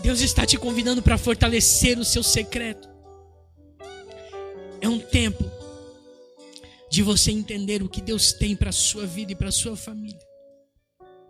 Deus 0.00 0.20
está 0.20 0.44
te 0.44 0.56
convidando 0.56 1.02
para 1.02 1.16
fortalecer 1.16 1.98
o 1.98 2.04
seu 2.04 2.22
secreto. 2.22 2.88
É 4.80 4.88
um 4.88 4.98
tempo 4.98 5.50
de 6.90 7.02
você 7.02 7.30
entender 7.30 7.82
o 7.82 7.88
que 7.88 8.00
Deus 8.00 8.32
tem 8.32 8.54
para 8.54 8.70
a 8.70 8.72
sua 8.72 9.06
vida 9.06 9.32
e 9.32 9.34
para 9.34 9.48
a 9.48 9.52
sua 9.52 9.76
família. 9.76 10.33